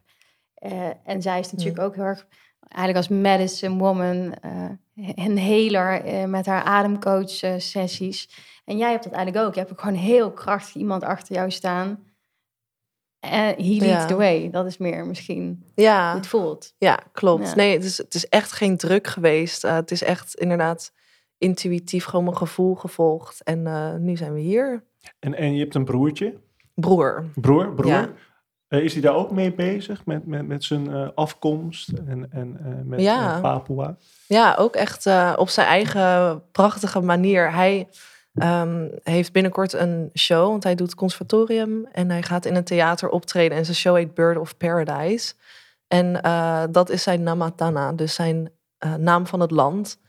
[0.53, 2.25] Eh, en zij is natuurlijk ook heel erg,
[2.67, 4.69] eigenlijk als medicine woman, eh,
[5.15, 8.29] een healer eh, met haar ademcoach eh, sessies.
[8.65, 9.53] En jij hebt dat eigenlijk ook.
[9.53, 12.03] Je hebt ook gewoon heel krachtig iemand achter jou staan.
[13.19, 14.05] En he leads Ja.
[14.05, 14.49] the way.
[14.49, 16.73] Dat is meer misschien Ja, hoe het voelt.
[16.77, 17.47] ja klopt.
[17.47, 17.55] Ja.
[17.55, 19.61] Nee, het is, het is echt geen druk geweest.
[19.61, 20.91] Het is echt inderdaad
[21.37, 23.43] intuïtief gewoon mijn gevoel gevolgd.
[23.43, 24.83] En eh, nu zijn we hier.
[25.19, 26.33] En, en je hebt een broertje,
[26.73, 27.25] Broer.
[27.35, 28.13] broer, broer.
[28.67, 32.57] Eh, is hij daar ook mee bezig met, met, met zijn eh, afkomst en, en
[32.59, 33.39] eh, met Ja.
[33.39, 33.97] Papua?
[34.27, 35.05] Ja, ook echt
[35.35, 37.53] op zijn eigen prachtige manier.
[37.53, 37.87] Hij
[38.33, 41.87] ehm, heeft binnenkort een show, want hij doet conservatorium.
[41.91, 43.57] En hij gaat in een theater optreden.
[43.57, 45.33] En zijn show heet Bird of Paradise.
[45.87, 46.21] En
[46.71, 48.51] dat is zijn Namatana, dus zijn
[48.97, 49.99] naam van het land.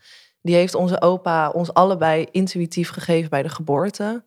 [0.41, 4.23] Die heeft onze opa ons allebei intuïtief gegeven bij de geboorte.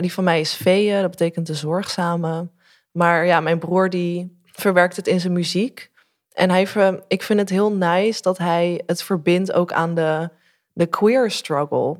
[0.00, 2.48] Die van mij is Vee, dat betekent de zorgzame.
[2.92, 5.90] Maar ja, mijn broer die verwerkt het in zijn muziek.
[6.32, 6.68] En hij,
[7.08, 10.28] ik vind het heel nice dat hij het verbindt ook aan de,
[10.72, 11.96] de queer struggle.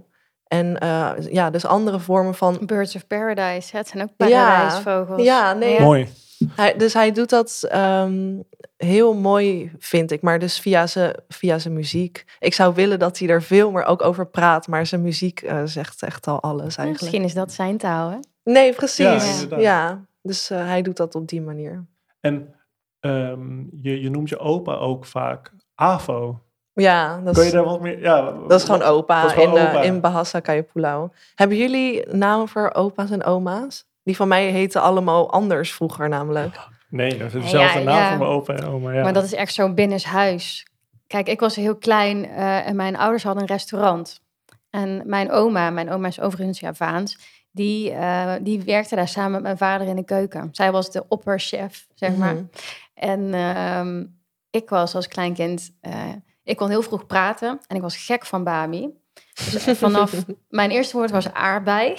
[0.47, 2.59] En eh, ja, dus andere vormen van...
[2.67, 3.79] Birds of Paradise, hè?
[3.79, 4.27] het zijn ook Ja.
[4.27, 5.23] paradijsvogels.
[5.23, 6.09] Ja, nee, Mooi.
[6.55, 8.41] Hij, dus hij doet dat ehm,
[8.77, 10.23] heel mooi, vind ik.
[10.23, 12.25] Maar dus via zijn via zijn muziek.
[12.39, 14.69] Ik zou willen dat hij er veel meer ook over praat.
[14.69, 17.01] Maar zijn muziek eh, zegt echt al alles eigenlijk.
[17.01, 18.17] Misschien is dat zijn taal, hè?
[18.45, 19.47] Nee, Ja, precies.
[19.57, 21.85] Ja, dus eh, hij doet dat op die manier.
[22.21, 22.55] En
[23.01, 26.41] ehm, je, je noemt je opa ook vaak AVO.
[26.75, 28.01] Ja, dat Kun je is, daar wat meer...
[28.01, 31.13] Ja, dat is gewoon opa, Dat is gewoon in, in Bahasa Kayapulauw.
[31.35, 33.85] Hebben jullie namen voor opa's en oma's?
[34.03, 36.59] Die van mij heten allemaal anders vroeger namelijk.
[36.89, 38.09] Nee, dat is dezelfde Ja, naam ja.
[38.09, 38.93] voor mijn opa en oma.
[38.93, 39.03] Ja.
[39.03, 40.67] Maar dat is echt zo'n binnenshuis.
[41.07, 44.21] Kijk, ik was heel klein eh, en mijn ouders hadden een restaurant.
[44.71, 47.19] En mijn oma, mijn oma is overigens Javaans,
[47.53, 50.49] die, eh, die werkte daar samen met mijn vader in de keuken.
[50.53, 52.35] Zij was de opperchef, zeg maar.
[52.35, 52.45] Mhm.
[52.95, 54.05] En ehm,
[54.51, 55.93] ik was als kleinkind, eh,
[56.45, 58.91] ik kon heel vroeg praten en ik was gek van Bami.
[59.51, 60.13] Dus vanaf
[60.49, 61.95] mijn eerste woord was aardbei.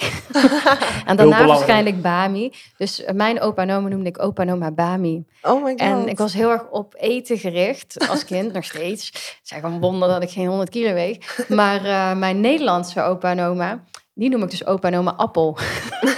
[1.06, 2.52] en daarna waarschijnlijk Bami.
[2.76, 5.24] Dus eh, mijn opa en oma noemde ik opa en oma Bami.
[5.42, 5.80] Oh my god.
[5.80, 9.06] En ik was heel erg op eten gericht, als kind nog steeds.
[9.06, 11.48] Het is eigenlijk een wonder dat ik geen 100 kilo weeg.
[11.48, 13.84] Maar eh, mijn Nederlandse opa en oma,
[14.14, 15.58] die noem ik dus opa en oma Appel.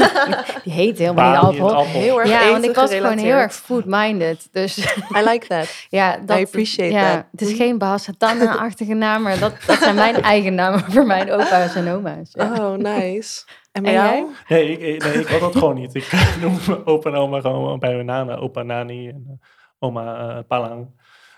[0.64, 1.76] die heet helemaal niet Appel.
[1.76, 2.00] appel.
[2.00, 4.48] Heel erg Ja, want ik was gewoon heel erg food-minded.
[4.52, 4.78] Dus
[5.16, 5.74] I like that.
[5.88, 7.24] ja, dat, appreciate ja, that.
[7.30, 11.74] Het is geen Bahasatana-achtige naam, maar dat, dat zijn mijn eigen namen voor mijn opa's
[11.74, 12.28] en oma's.
[12.32, 12.52] Ja.
[12.52, 13.44] Oh, nice.
[13.72, 14.14] En bij En jou?
[14.16, 14.26] jij?
[14.58, 15.94] Nee, ik, nee, ik had dat gewoon niet.
[15.94, 18.30] Ik noem mijn opa en oma gewoon bij hun naam.
[18.30, 19.34] Opa Nani en eh,
[19.78, 20.88] oma eh, Palang.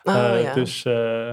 [0.03, 0.55] Oh, Eh, ja.
[0.55, 1.31] Dus eh,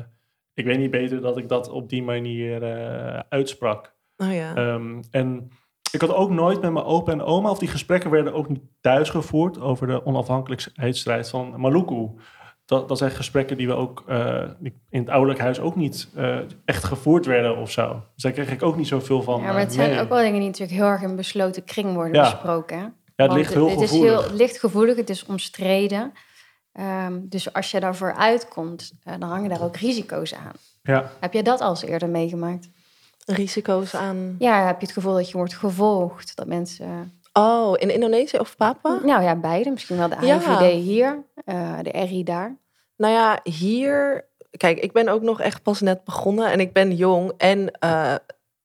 [0.53, 3.93] ik weet niet beter dat ik dat op die manier eh, uitsprak.
[4.17, 4.55] Oh ja.
[4.55, 5.49] Ehm, en
[5.91, 8.61] ik had ook nooit met mijn opa en oma, of die gesprekken werden ook niet
[8.81, 12.09] thuis gevoerd over de onafhankelijkheidsstrijd van Maluku.
[12.65, 14.41] Dat, dat zijn gesprekken die we ook eh,
[14.89, 18.03] in het ouderlijk huis ook niet eh, echt gevoerd werden of zo.
[18.13, 19.41] Dus daar kreeg ik ook niet zoveel van.
[19.41, 21.93] Ja, maar het eh, zijn ook wel dingen die natuurlijk heel erg in besloten kring
[21.93, 22.21] worden Ja.
[22.31, 22.77] besproken.
[22.77, 22.83] hè?
[22.83, 24.25] ja, het Want ligt heel het is gevoelig.
[24.27, 26.11] heel ligt gevoelig, het is omstreden.
[26.71, 30.53] Ehm, dus als je daarvoor uitkomt, dan hangen daar ook risico's aan.
[30.81, 31.11] Ja.
[31.19, 32.69] Heb jij dat al eens eerder meegemaakt?
[33.25, 34.35] Risico's aan.
[34.39, 36.35] Ja, heb je het gevoel dat je wordt gevolgd?
[36.35, 37.19] Dat mensen...
[37.33, 38.99] Oh, in Indonesië of Papua?
[39.03, 39.69] Nou ja, beide.
[39.69, 40.35] Misschien wel de Ja.
[40.35, 42.57] AIVD hier, eh, de RI daar.
[42.97, 44.27] Nou ja, hier.
[44.57, 47.33] Kijk, ik ben ook nog echt pas net begonnen en ik ben jong.
[47.37, 48.15] En eh,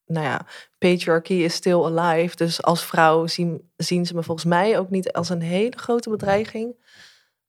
[0.06, 0.46] nou ja,
[0.78, 2.36] patriarchy is still alive.
[2.36, 6.10] Dus als vrouw zien, zien ze me volgens mij ook niet als een hele grote
[6.10, 6.76] bedreiging.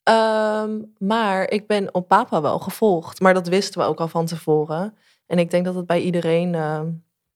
[0.03, 3.19] Ehm, maar ik ben op papa wel gevolgd.
[3.19, 4.97] Maar dat wisten we ook al van tevoren.
[5.31, 6.91] En ik denk dat het bij iedereen ehm,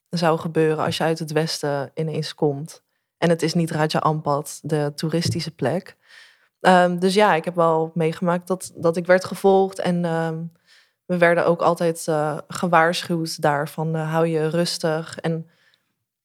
[0.09, 2.83] zou gebeuren als je uit het westen ineens komt.
[3.17, 5.97] En het is niet Raja Ampat, de toeristische plek.
[6.59, 9.79] Ehm, dus ja, ik heb wel meegemaakt dat, dat ik werd gevolgd.
[9.79, 10.43] En ehm,
[11.05, 13.95] we werden ook altijd eh, gewaarschuwd daarvan.
[13.95, 15.19] eh, hou je rustig.
[15.19, 15.49] En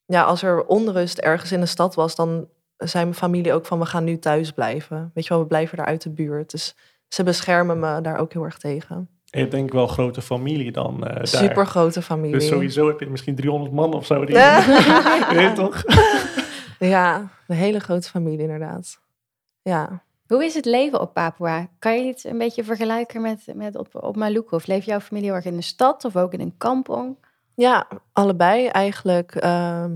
[0.05, 3.79] ja, als er onrust ergens in de stad was, dan zei mijn familie ook van
[3.79, 5.11] we gaan nu thuis blijven.
[5.15, 6.51] Weet je wel, we blijven daar uit de buurt.
[6.51, 6.75] Dus
[7.09, 9.09] ze beschermen me daar ook heel erg tegen.
[9.31, 11.27] Je hebt denk ik wel een grote familie dan eh daar.
[11.27, 12.33] Super grote familie.
[12.33, 14.25] Dus sowieso heb je misschien 300 man of zo.
[14.25, 15.35] Die, Ja.
[15.35, 15.83] Weet toch?
[16.79, 19.01] Ja, een hele grote familie inderdaad.
[19.63, 20.03] Ja.
[20.27, 21.69] Hoe is het leven op Papua?
[21.79, 24.55] Kan je het een beetje vergelijken met, met op, op Maluku?
[24.57, 27.17] Of leeft jouw familie heel erg in de stad of ook in een kampong?
[27.55, 29.35] Ja, allebei eigenlijk.
[29.35, 29.93] ehm,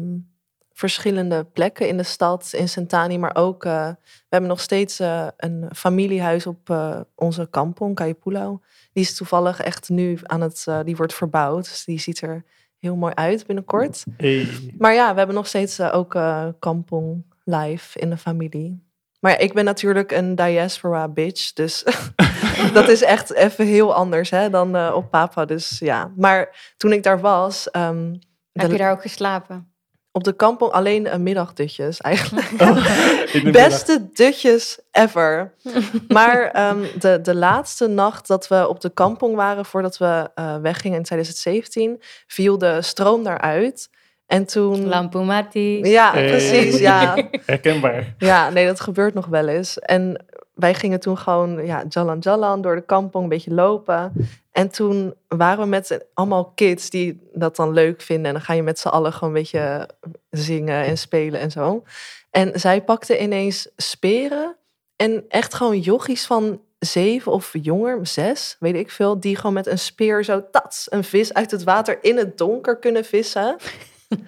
[0.75, 3.65] verschillende plekken in de stad, in Sentani, maar ook...
[3.65, 8.59] eh, we hebben nog steeds eh, een familiehuis op eh, onze kampong, Kaipulau.
[8.93, 10.67] Die is toevallig echt nu aan het...
[10.85, 12.45] die wordt verbouwd, dus die ziet er
[12.85, 14.05] heel mooi uit binnenkort.
[14.17, 14.49] Hey.
[14.79, 18.83] Maar ja, we hebben nog steeds ook eh, kampong live in de familie.
[19.21, 21.85] Maar ja, ik ben natuurlijk een diaspora bitch, dus
[22.73, 25.45] dat is echt even heel anders hè, dan eh, op Papa.
[25.45, 28.15] Dus ja, maar toen ik daar was, ehm,
[28.53, 29.74] Heb je daar ook geslapen?
[30.17, 32.59] Op de kampong alleen een middagdutjes eigenlijk.
[33.33, 35.53] De Beste dutjes ever.
[36.09, 40.57] Maar ehm, de, de laatste nacht dat we op de kampong waren, voordat we eh,
[40.57, 43.91] weggingen in 2017, viel de stroom daaruit.
[44.27, 44.87] En toen...
[44.87, 45.81] Lampu mati.
[45.83, 46.29] Ja, Hey.
[46.29, 47.17] precies, ja.
[47.47, 48.15] Herkenbaar.
[48.19, 49.79] Ja, nee, dat gebeurt nog wel eens.
[49.79, 50.25] En
[50.55, 54.13] wij gingen toen gewoon, ja, Jalan Jalan door de kampong, een beetje lopen.
[54.53, 58.27] En toen waren we met allemaal kids die dat dan leuk vinden.
[58.27, 59.89] En dan ga je met z'n allen gewoon een beetje
[60.31, 61.83] zingen en spelen en zo.
[62.31, 64.57] En zij pakte ineens speren.
[64.97, 69.21] En echt gewoon jochies van zeven of jonger, zes, weet ik veel.
[69.21, 72.79] Die gewoon met een speer zo, tats, een vis uit het water in het donker
[72.79, 73.57] kunnen vissen.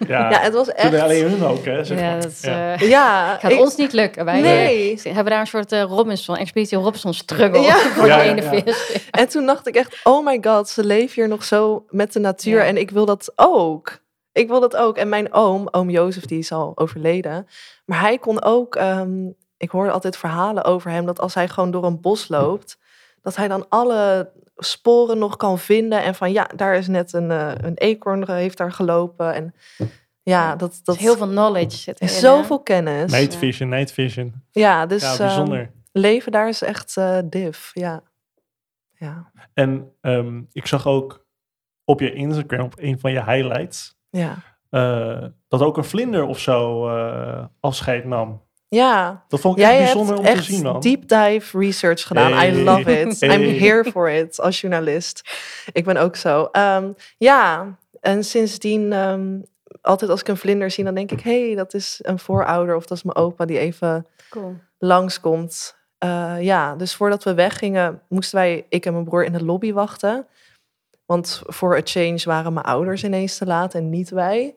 [0.08, 1.02] Ja, Ja, het was Kunnen echt...
[1.02, 1.84] alleen hun ook, hè?
[1.84, 2.20] Zeg Ja, maar.
[2.20, 2.74] dat is, Ja.
[2.74, 4.24] eh, Ja, gaat ik- ons niet lukken.
[4.24, 5.00] Wij Nee.
[5.02, 7.74] hebben daar een soort eh, Robinson, expeditie Robinson struggle Ja.
[7.96, 8.48] voor Ja, de ene ja.
[8.62, 9.00] vis.
[9.10, 12.18] En toen dacht ik echt, oh my god, ze leven hier nog zo met de
[12.20, 12.58] natuur.
[12.58, 12.64] Ja.
[12.64, 13.98] En ik wil dat ook.
[14.32, 14.96] Ik wil dat ook.
[14.96, 17.46] En mijn oom, oom Jozef, die is al overleden.
[17.84, 21.70] Maar hij kon ook, ehm, ik hoorde altijd verhalen over hem, dat als hij gewoon
[21.70, 22.78] door een bos loopt,
[23.22, 26.02] dat hij dan alle sporen nog kan vinden.
[26.02, 29.34] En van ja, daar is net een, eh, een eekhoorn heeft daar gelopen.
[29.34, 29.54] En
[30.22, 32.14] ja, dat, Dat dat heel veel knowledge zit erin.
[32.14, 32.20] hè?
[32.20, 33.12] zoveel kennis.
[33.12, 34.42] Night vision, night vision.
[34.50, 35.70] Ja, dus Ja, ehm, bijzonder.
[35.92, 37.70] leven daar is echt eh div.
[37.72, 38.02] Ja.
[38.98, 39.30] Ja.
[39.54, 41.26] En ehm, ik zag ook
[41.84, 44.34] op je Instagram, op een van je highlights, Ja.
[44.70, 48.42] eh, dat ook een vlinder of zo eh, afscheid nam.
[48.68, 50.80] Ja, Dat vond ik echt Jij bijzonder hebt om echt te zien, man.
[50.80, 52.32] deep dive research gedaan.
[52.32, 52.50] Hey.
[52.50, 53.20] I love it.
[53.20, 53.34] Hey.
[53.36, 55.22] I'm here for it als journalist.
[55.72, 56.48] Ik ben ook zo.
[56.52, 59.38] Ehm, ja, en sindsdien, ehm,
[59.82, 61.20] altijd als ik een vlinder zie, dan denk ik...
[61.20, 64.56] hé, hey, dat is een voorouder of dat is mijn opa die even Cool.
[64.78, 65.76] langskomt.
[65.98, 69.72] Eh ja, dus voordat we weggingen, moesten wij, ik en mijn broer, in de lobby
[69.72, 70.26] wachten.
[71.06, 74.54] Want voor a change waren mijn ouders ineens te laat en niet wij.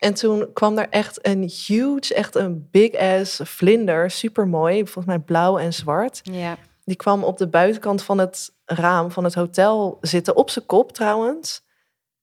[0.00, 5.06] En toen kwam er echt een huge, echt een big ass vlinder, super mooi, volgens
[5.06, 6.20] mij blauw en zwart.
[6.22, 6.56] Ja.
[6.84, 10.92] Die kwam op de buitenkant van het raam van het hotel zitten, op zijn kop
[10.92, 11.66] trouwens.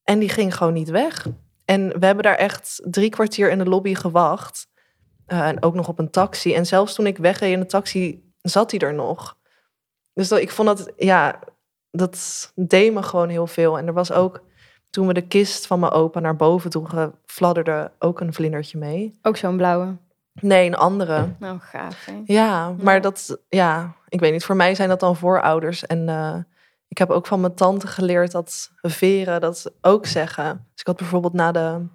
[0.04, 1.28] En die ging gewoon niet weg.
[1.66, 4.68] En we hebben daar echt drie kwartier in de lobby gewacht.
[5.26, 6.54] Eh, en ook nog op een taxi.
[6.54, 9.38] En zelfs toen ik wegreed in de taxi, zat hij er nog.
[10.14, 11.40] Dus dat, ik vond dat, ja,
[11.92, 13.78] dat deed me gewoon heel veel.
[13.78, 14.44] En er was ook,
[14.96, 19.20] toen we de kist van mijn opa naar boven droegen, fladderde ook een vlindertje mee.
[19.22, 19.96] Ook zo'n blauwe.
[20.34, 21.28] Nee, een andere.
[21.40, 22.06] Nou, gaaf.
[22.06, 22.22] Hè?
[22.26, 23.00] Ja, maar Ja.
[23.00, 24.46] dat, ja, ik weet niet.
[24.46, 25.86] Voor mij zijn dat dan voorouders.
[25.86, 26.36] En eh,
[26.88, 30.46] ik heb ook van mijn tante geleerd dat veren dat ook zeggen.
[30.72, 31.86] Dus ik had bijvoorbeeld na de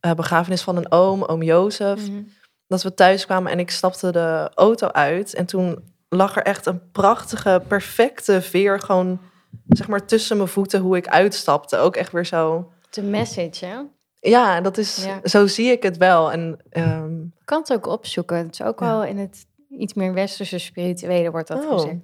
[0.00, 2.22] eh, begrafenis van een oom, oom Jozef, Mhm.
[2.66, 5.34] dat we thuis kwamen en ik stapte de auto uit.
[5.34, 9.20] En toen lag er echt een prachtige, perfecte veer gewoon,
[9.68, 11.76] zeg maar, tussen mijn voeten hoe ik uitstapte.
[11.76, 12.72] Ook echt weer zo.
[12.90, 13.78] De message, hè?
[14.20, 15.20] Ja, dat is, Ja.
[15.24, 16.32] zo zie ik het wel.
[16.32, 18.36] En ehm, Ik kan het ook opzoeken.
[18.36, 18.86] Het is ook Ja.
[18.86, 21.72] wel in het iets meer westerse spirituele wordt dat Oh.
[21.72, 21.96] gezegd.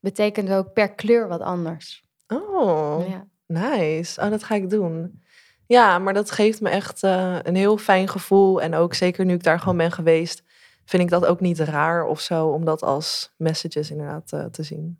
[0.00, 2.04] betekent ook per kleur wat anders.
[2.28, 3.24] Oh, Ja.
[3.46, 4.20] nice.
[4.20, 5.22] Oh, dat ga ik doen.
[5.66, 8.62] Ja, maar dat geeft me echt eh, een heel fijn gevoel.
[8.62, 10.42] En ook zeker nu ik daar gewoon ben geweest,
[10.84, 14.62] vind ik dat ook niet raar of zo, om dat als messages inderdaad eh, te
[14.62, 14.98] zien.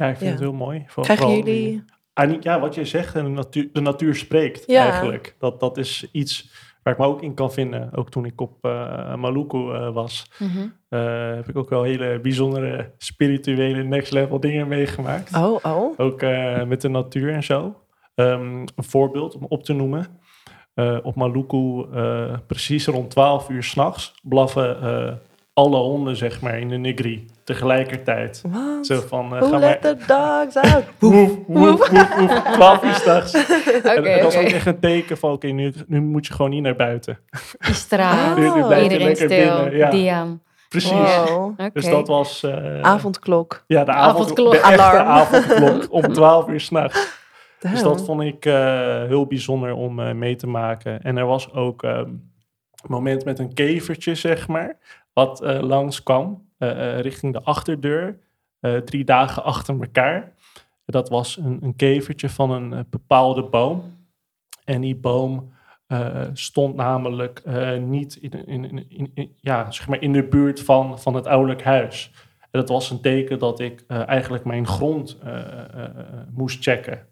[0.00, 0.30] Ja, ik vind Ja.
[0.30, 0.84] het heel mooi.
[0.86, 1.84] Voor- Krijgen vooral jullie...
[2.12, 4.82] Ah, ja, wat je zegt, en de natuur, de natuur spreekt Ja.
[4.90, 5.34] eigenlijk.
[5.38, 7.90] Dat, dat is iets waar ik me ook in kan vinden.
[7.94, 10.66] Ook toen ik op eh, Maluku eh, was, Mhm.
[10.88, 15.36] eh, heb ik ook wel hele bijzondere spirituele next level dingen meegemaakt.
[15.36, 15.92] Oh, oh.
[15.98, 16.20] Ook
[16.66, 17.80] met de natuur en zo.
[18.14, 20.06] Ehm, een voorbeeld om op te noemen.
[21.02, 21.86] Op Maluku,
[22.46, 24.76] precies rond 12 uur s'nachts, blaffen
[25.60, 28.42] alle honden, zeg maar, in de Negri tegelijkertijd.
[28.82, 29.96] Zo van, Who ga let maar...
[29.96, 30.84] the dogs out?
[30.98, 33.34] Woef, woef, woef, woef, 12 uur s'nachts.
[33.78, 36.50] Oké, En dat was ook echt een teken van, oké, nu, nu moet je gewoon
[36.50, 37.18] niet naar buiten.
[37.58, 38.36] Die straat.
[38.38, 38.82] Oh.
[38.82, 39.28] Iedereen lekker stil.
[39.62, 39.76] binnen.
[39.76, 40.42] Ja, Diaan.
[40.68, 40.90] precies.
[40.90, 41.58] Wow.
[41.72, 42.42] Dus dat was...
[42.42, 43.64] eh, Avondklok.
[43.66, 44.52] Ja, de, avond, Avondklok.
[44.52, 45.06] de echte Alarm.
[45.08, 47.18] avondklok om 12 uur s'nachts.
[47.58, 48.54] Dus dat vond ik eh,
[49.04, 51.02] heel bijzonder om eh, mee te maken.
[51.02, 52.20] En er was ook ehm, een
[52.88, 54.76] moment met een kevertje, zeg maar,
[55.20, 58.18] wat eh langs kwam eh, eh, richting de achterdeur.
[58.84, 60.32] drie dagen achter elkaar.
[60.84, 63.82] Dat was een, een kevertje van een bepaalde boom.
[64.64, 65.52] En die boom
[66.32, 67.42] stond namelijk
[67.78, 72.10] niet in, in, in, ja, zeg maar in de buurt van, van het ouderlijk huis.
[72.40, 75.18] En dat was een teken dat ik eigenlijk mijn grond
[76.30, 77.06] moest checken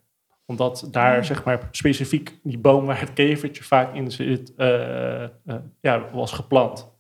[0.47, 4.53] omdat daar, zeg maar, specifiek die boom waar het kevertje vaak in zit,
[5.81, 6.98] ja, was geplant.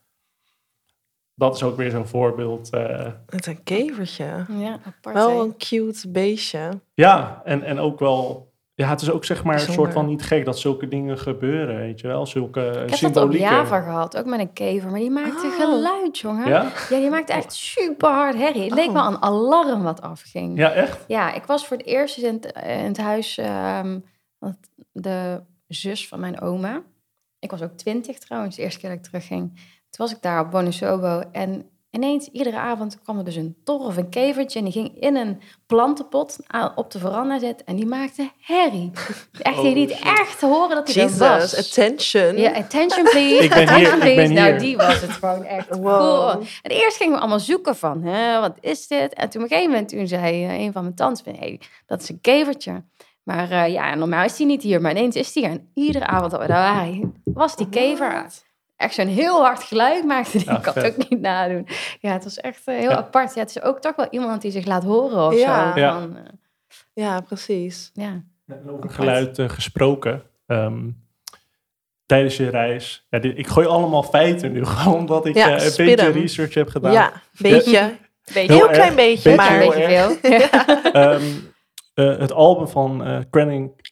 [1.39, 2.71] Dat is ook weer zo'n voorbeeld.
[2.71, 3.07] eh.
[3.29, 4.45] Met een kevertje.
[4.49, 5.15] Ja, apart.
[5.15, 6.81] Wel een cute beestje.
[6.95, 8.47] ja, en, en ook wel...
[8.75, 11.77] Ja, het is ook zeg maar een soort van niet gek dat zulke dingen gebeuren,
[11.77, 12.27] weet je wel.
[12.27, 13.49] Zulke Ik heb dat op symbolieken.
[13.51, 14.91] Java gehad, ook met een kever.
[14.91, 15.55] Maar die maakte Oh.
[15.55, 16.49] geluid, jongen.
[16.49, 16.73] Ja?
[16.91, 18.63] Ja, die maakte echt super hard herrie.
[18.63, 18.93] Het leek Oh.
[18.95, 20.59] wel een alarm wat afging.
[20.59, 21.05] Ja, echt?
[21.09, 23.99] Ja, ik was voor het eerst in het, in het huis ehm,
[24.39, 24.57] want
[24.93, 26.83] de zus van mijn oma.
[27.39, 29.61] Ik was ook twintig trouwens, de eerste keer dat ik terugging.
[29.91, 33.81] Toen was ik daar op Bonusobo en ineens iedere avond kwam er dus een tor
[33.81, 34.59] of een kevertje...
[34.59, 36.39] en die ging in een plantenpot
[36.75, 38.91] op de veranda zitten en die maakte herrie.
[39.43, 41.51] Echt, je Oh, liet echt horen dat hij er was.
[41.51, 42.37] Jesus, attention.
[42.37, 43.43] Ja, attention please.
[43.45, 44.33] Ik ben hier, attention please.
[44.33, 44.59] Nou, hier.
[44.59, 45.69] die was het gewoon echt.
[45.69, 45.83] Wow.
[45.83, 46.31] Cool.
[46.63, 49.15] En eerst gingen we allemaal zoeken van, hè, wat is dit?
[49.15, 52.03] En toen op een gegeven moment toen zei eh, een van mijn tantes hey, dat
[52.03, 52.85] is een kevertje.
[53.23, 55.51] Maar eh, ja, normaal is die niet hier, maar ineens is die er.
[55.51, 58.27] En iedere avond dat we daar waren, was die kever.
[58.79, 60.39] Echt zo'n heel hard geluid maakte.
[60.39, 60.47] die.
[60.47, 61.67] Ja, ik kan het ook niet nadoen.
[62.01, 62.97] Ja, het was echt eh, heel Ja.
[62.97, 63.35] apart.
[63.35, 65.73] Ja, het is ook toch wel iemand die zich laat horen of Ja.
[65.75, 65.81] zo.
[65.81, 66.01] Ja.
[66.01, 66.23] Van, eh,
[66.93, 67.91] Ja, precies.
[67.95, 68.23] ja.
[68.69, 70.23] Over geluid eh, gesproken.
[70.47, 70.89] ehm,
[72.07, 73.07] tijdens je reis.
[73.11, 76.69] Ja, dit, ik gooi allemaal feiten nu, gewoon omdat ik Ja, een beetje research heb
[76.69, 76.93] gedaan.
[76.93, 77.97] Ja, beetje.
[78.35, 80.93] Beetje, Heel klein beetje, Beetje maar een heel beetje veel.
[81.03, 81.23] Ehm,
[81.95, 83.19] eh, het album van eh,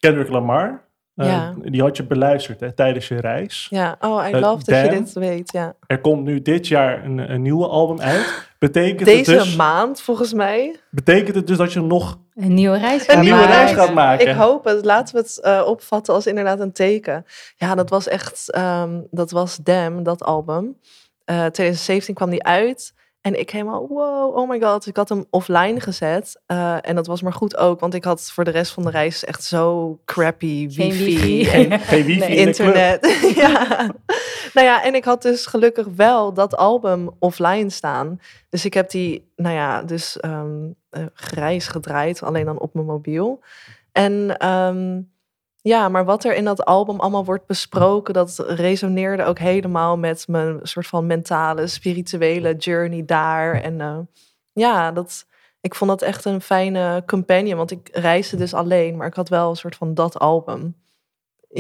[0.00, 0.84] Kendrick Lamar.
[1.16, 1.54] Eh, Ja.
[1.62, 3.66] Die had je beluisterd hè, tijdens je reis.
[3.70, 5.74] Ja, oh, I Eh, love dat je dit weet, ja.
[5.86, 8.44] Er komt nu dit jaar een, een nieuwe album uit.
[8.58, 10.76] Betekent, Deze het dus, maand, volgens mij.
[10.90, 13.84] betekent het dus dat je nog Een nieuwe reis gaan een nieuwe maar- reis maken.
[13.84, 14.28] gaat maken?
[14.28, 14.84] Ik hoop het.
[14.84, 17.24] Laten we het eh, opvatten als inderdaad een teken.
[17.56, 18.50] Ja, dat was echt...
[18.50, 20.76] ehm, dat was Damn, dat album.
[21.24, 22.94] Eh 2017 kwam die uit.
[23.26, 24.86] En ik helemaal, wow, oh my god.
[24.86, 26.40] Ik had hem offline gezet.
[26.46, 27.80] Eh, en dat was maar goed ook.
[27.80, 31.20] Want ik had voor de rest van de reis echt zo crappy Geen wifi.
[31.20, 31.48] wifi.
[31.50, 32.36] En Geen wifi Nee.
[32.36, 32.74] in de club.
[32.74, 33.20] internet.
[33.42, 33.76] ja.
[34.52, 38.20] Nou ja, en ik had dus gelukkig wel dat album offline staan.
[38.48, 42.86] Dus ik heb die, nou ja, dus ehm eh, grijs gedraaid, alleen dan op mijn
[42.86, 43.40] mobiel.
[43.92, 45.00] En ehm,
[45.66, 50.28] ja, maar wat er in dat album allemaal wordt besproken, dat resoneerde ook helemaal met
[50.28, 53.62] mijn soort van mentale, spirituele journey daar.
[53.62, 53.98] En eh,
[54.52, 55.26] ja, dat,
[55.60, 59.28] ik vond dat echt een fijne companion, want ik reisde dus alleen, maar ik had
[59.28, 60.76] wel een soort van dat album.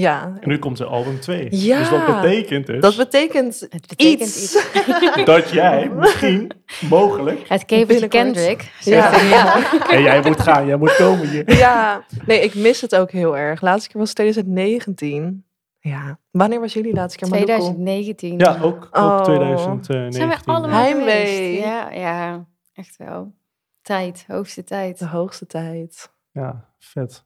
[0.00, 1.46] Ja, En nu komt er album 2.
[1.50, 1.78] Ja.
[1.78, 4.56] Dus dat betekent dus dat betekent Het betekent iets.
[4.56, 5.24] iets.
[5.24, 6.50] dat jij misschien,
[6.88, 8.08] mogelijk, Het kevertje.
[8.08, 8.72] Kendrick.
[8.80, 9.12] Ja.
[9.92, 11.56] En jij moet gaan, jij moet komen hier.
[11.56, 13.60] Ja, nee, ik mis het ook heel erg.
[13.60, 15.44] Laatste keer was 2019.
[15.80, 17.28] Ja, wanneer was jullie laatste keer?
[17.28, 17.46] Maluku?
[17.52, 18.38] 2019.
[18.38, 19.22] Ja, ook, ook Oh.
[19.22, 20.12] 2019.
[20.12, 21.26] Zijn we allemaal Heimwee.
[21.26, 21.62] geweest?
[21.64, 23.32] Ja, ja, echt wel.
[23.82, 24.98] Tijd, hoogste tijd.
[24.98, 26.10] De hoogste tijd.
[26.32, 27.24] Ja, vet.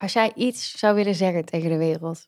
[0.00, 2.26] Als jij iets zou willen zeggen tegen de wereld,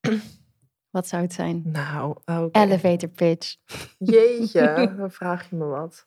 [0.90, 1.62] wat zou het zijn?
[1.64, 2.58] Nou, oké.
[2.60, 3.56] Elevator pitch.
[3.98, 6.06] Jeetje, dan vraag je me wat.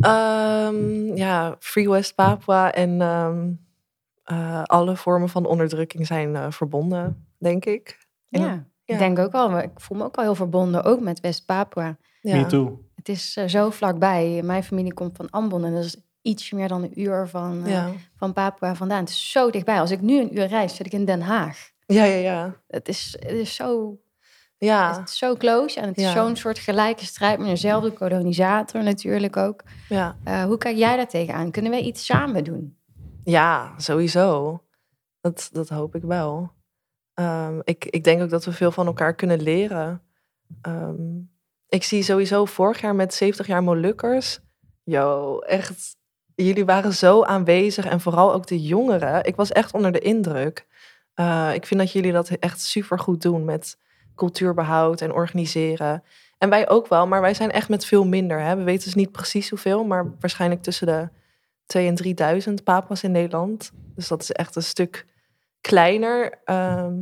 [0.00, 3.50] Ehm, ja, Free West Papua en ehm,
[4.24, 7.98] eh, alle vormen van onderdrukking zijn eh, verbonden, denk ik.
[8.30, 8.64] En- Ja, ja.
[8.84, 11.96] ik denk ook al, maar ik voel me ook al heel verbonden, ook met West-Papua.
[12.20, 12.36] Ja.
[12.36, 12.84] Me too.
[12.94, 14.42] Het is eh, zo vlakbij.
[14.44, 15.96] Mijn familie komt van Ambon en dat is
[16.26, 19.00] iets meer dan een uur van, eh, van Papua vandaan.
[19.00, 19.80] Het is zo dichtbij.
[19.80, 21.70] Als ik nu een uur reis, zit ik in Den Haag.
[21.86, 22.56] Ja, ja, ja.
[22.66, 23.98] Het is, het is zo,
[24.58, 28.82] Ja, het is zo close en het is zo'n soort gelijke strijd met dezelfde kolonisator
[28.82, 29.62] natuurlijk ook.
[29.88, 30.16] ja.
[30.24, 31.50] Eh, hoe kijk jij daar tegenaan?
[31.50, 32.76] Kunnen wij iets samen doen?
[33.24, 34.60] ja, sowieso.
[35.20, 36.52] Dat, dat hoop ik wel.
[37.14, 40.02] Ehm, ik, ik denk ook dat we veel van elkaar kunnen leren.
[40.62, 41.18] Ehm,
[41.68, 44.40] ik zie sowieso vorig jaar met 70 jaar Molukkers.
[44.84, 45.96] Yo, echt.
[46.36, 49.24] Jullie waren zo aanwezig en vooral ook de jongeren.
[49.24, 50.66] Ik was echt onder de indruk.
[51.14, 53.78] Eh, ik vind dat jullie dat echt super goed doen met
[54.14, 56.02] cultuurbehoud en organiseren.
[56.38, 58.40] En wij ook wel, maar wij zijn echt met veel minder.
[58.40, 58.56] Hè?
[58.56, 61.08] We weten dus niet precies hoeveel, maar waarschijnlijk tussen de
[61.66, 63.72] 2 en 3000 papa's in Nederland.
[63.94, 65.06] Dus dat is echt een stuk
[65.60, 66.40] kleiner.
[66.44, 66.94] Ehm,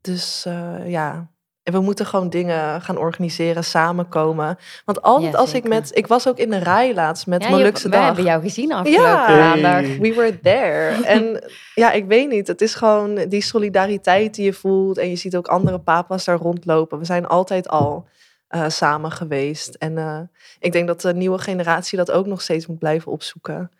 [0.00, 1.31] dus eh, ja,
[1.62, 4.58] en we moeten gewoon dingen gaan organiseren, samenkomen.
[4.84, 5.90] Want altijd Ja, als ik met...
[5.96, 8.04] Ik was ook in de rij laatst met Ja, Molukse Dag.
[8.04, 9.28] hebben jou gezien afgelopen Ja.
[9.28, 9.72] maandag.
[9.80, 9.98] Hey.
[10.00, 11.04] We were there.
[11.14, 11.44] en
[11.74, 12.46] ja, ik weet niet.
[12.46, 14.98] Het is gewoon die solidariteit die je voelt.
[14.98, 16.98] En je ziet ook andere papa's daar rondlopen.
[16.98, 18.06] We zijn altijd al
[18.48, 19.74] eh, samen geweest.
[19.74, 20.18] En eh,
[20.58, 23.70] ik denk dat de nieuwe generatie dat ook nog steeds moet blijven opzoeken.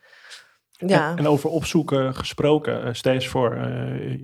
[0.86, 3.64] Ja, En, en over opzoeken gesproken, uh, stel eens voor, uh,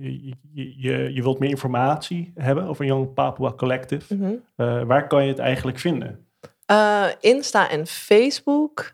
[0.01, 0.35] je,
[0.77, 4.15] je, je, wilt meer informatie hebben over Young Papua Collective.
[4.15, 4.31] Mhm.
[4.57, 6.27] Uh, waar kan je het eigenlijk vinden?
[6.71, 8.93] Uh, Insta en Facebook.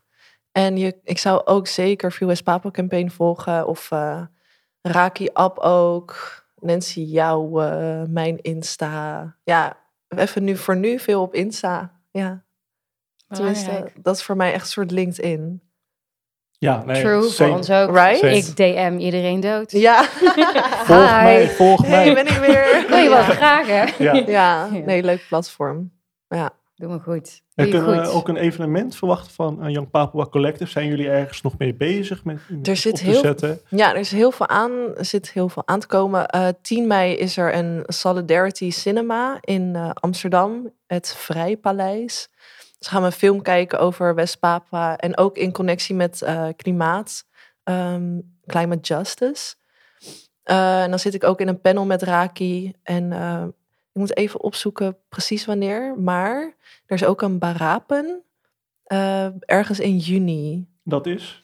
[0.51, 3.67] En je, ik zou ook zeker View West Papua Campaign volgen.
[3.67, 4.21] Of uh,
[4.81, 6.43] Raki App ook.
[6.59, 7.49] Nancy Jouw,
[8.07, 9.35] mijn Insta.
[9.43, 11.99] Ja, even nu voor nu veel op Insta.
[12.11, 12.43] Ja.
[13.27, 15.61] Tenminste, dat is voor mij echt een soort LinkedIn.
[16.59, 17.49] Ja, nee, True, same.
[17.49, 17.95] voor ons ook.
[17.97, 18.23] Right?
[18.23, 19.71] Ik DM iedereen dood.
[19.71, 20.03] Ja.
[20.89, 21.23] Volg Hi.
[21.23, 21.89] mij, volg mij.
[21.89, 22.65] Hey, ben ik weer.
[22.89, 23.31] Wil je wat ja.
[23.33, 24.03] vragen?
[24.03, 24.13] Ja.
[24.13, 25.91] ja, nee, leuk platform.
[26.27, 26.49] Ja.
[26.75, 27.41] Doe me goed.
[27.55, 30.71] En Doe je kunnen we ook een evenement verwachten van uh, Young Papua Collective?
[30.71, 33.59] Zijn jullie ergens nog mee bezig met Er zit op te heel- zetten?
[33.69, 36.27] Ja, er is heel veel aan, er zit heel veel aan te komen.
[36.27, 42.29] Eh 10 mei is er een Solidarity Cinema in eh, Amsterdam, het Vrijpaleis.
[42.85, 47.25] Dus gaan we een film kijken over West-Papua en ook in connectie met eh, klimaat,
[47.63, 49.55] ehm, climate justice.
[50.43, 53.43] Eh, en dan zit ik ook in een panel met Raki en eh,
[53.93, 56.55] ik moet even opzoeken precies wanneer, maar
[56.85, 58.23] er is ook een barapen
[58.83, 60.67] eh, ergens in juni.
[60.83, 61.41] Dat is?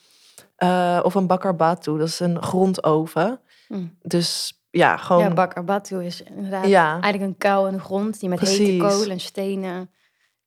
[0.56, 3.40] Eh, of een bakarbatu, dat is een grondoven.
[3.68, 3.86] Hm.
[4.02, 5.24] Dus ja, gewoon...
[5.24, 6.92] Ja, Bakar Batu is inderdaad Ja.
[6.92, 9.90] eigenlijk een kuil in de grond die met hete kool en stenen.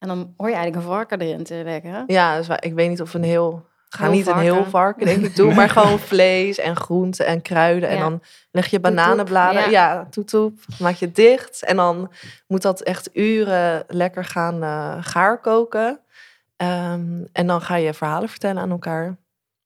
[0.05, 2.05] En dan hoor je eigenlijk een varken erin te leggen.
[2.07, 3.67] Ja, dus ik weet niet of we een heel...
[3.89, 5.07] Ga Heel niet een heel varken.
[5.07, 7.89] denk ik doen, maar gewoon vlees en groenten en kruiden.
[7.89, 9.61] En dan leg je bananenbladen.
[9.63, 9.69] ja.
[9.71, 10.59] Ja, toetoep.
[10.79, 11.65] Maak je dicht.
[11.65, 12.13] En dan
[12.47, 16.01] moet dat echt uren lekker gaan eh gaar koken.
[16.57, 19.07] Ehm, en dan ga je verhalen vertellen aan elkaar.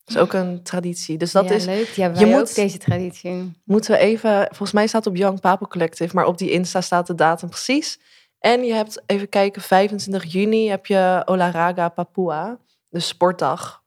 [0.04, 1.18] Dat is ook een traditie.
[1.18, 1.86] Dus dat ja, is leuk.
[1.88, 3.60] Je moet- ook, deze traditie.
[3.64, 4.46] moeten we even.
[4.46, 7.98] Volgens mij staat op Young Papa Collective, maar op die Insta staat de datum precies.
[8.38, 12.58] En je hebt even kijken, 25 juni heb je Olaraga Papua,
[12.88, 13.82] de sportdag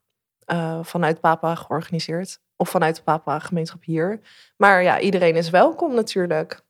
[0.46, 2.40] eh, vanuit Papa georganiseerd.
[2.56, 4.20] Of vanuit de Papa gemeenschap hier.
[4.58, 6.64] Maar ja, iedereen is welkom natuurlijk.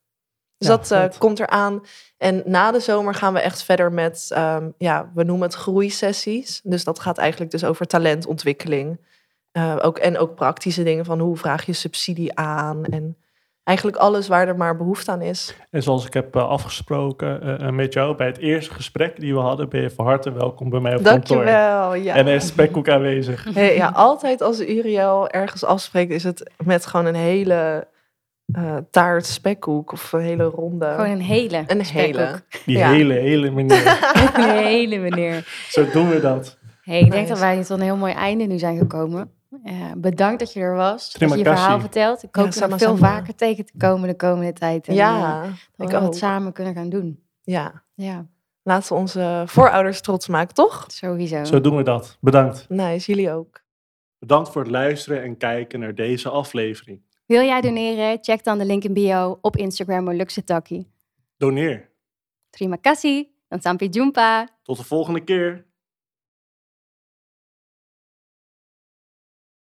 [0.58, 1.84] Dus Ja, dat eh, komt eraan.
[2.18, 6.62] En na de zomer gaan we echt verder met, ehm, ja, we noemen het groeisessies.
[6.64, 9.00] Dus dat gaat eigenlijk dus over talentontwikkeling.
[9.52, 12.86] Eh, ook, en ook praktische dingen van hoe vraag je subsidie aan.
[12.86, 13.18] En
[13.72, 15.56] eigenlijk alles waar er maar behoefte aan is.
[15.70, 19.40] En zoals ik heb eh, afgesproken eh, met jou bij het eerste gesprek die we
[19.40, 21.36] hadden, ben je van harte welkom bij mij op kantoor.
[21.46, 21.94] Dankjewel.
[21.94, 22.16] Ja.
[22.16, 23.48] En er is spekkoek aanwezig.
[23.54, 27.88] Hey, ja, altijd als Uriel ergens afspreekt, is het met gewoon een hele
[28.54, 30.86] eh, taart spekkoek of een hele ronde.
[30.96, 32.42] Gewoon een hele een hele.
[32.66, 32.90] Die Ja.
[32.92, 34.00] hele, hele meneer.
[34.36, 35.44] Een hele meneer.
[35.70, 36.58] Zo doen we dat.
[36.82, 39.32] Hey, ik denk dat wij tot een heel mooi einde nu zijn gekomen.
[39.64, 41.12] Eh, bedankt dat je er was.
[41.14, 42.24] Dat je je verhaal vertelt.
[42.24, 44.88] Ik Ja, hoop er nog veel vaker tegen te komen de komende tijd.
[44.88, 45.42] En, eh, Ja,
[45.76, 46.04] dat we ook.
[46.04, 47.24] het samen kunnen gaan doen.
[47.42, 48.26] Ja, Ja,
[48.64, 50.86] laten we onze voorouders trots maken, toch?
[50.88, 51.44] sowieso.
[51.44, 52.18] Zo doen we dat.
[52.22, 52.66] Bedankt.
[52.70, 53.62] Nice, jullie ook.
[54.20, 57.02] Bedankt voor het luisteren en kijken naar deze aflevering.
[57.26, 58.18] Wil jij doneren?
[58.22, 60.88] Check dan de link in bio op Instagram Taki.
[61.38, 61.90] Doneer.
[62.50, 63.28] Terima kasih.
[63.48, 64.48] Dan sampai jumpa.
[64.64, 65.66] Tot de volgende keer.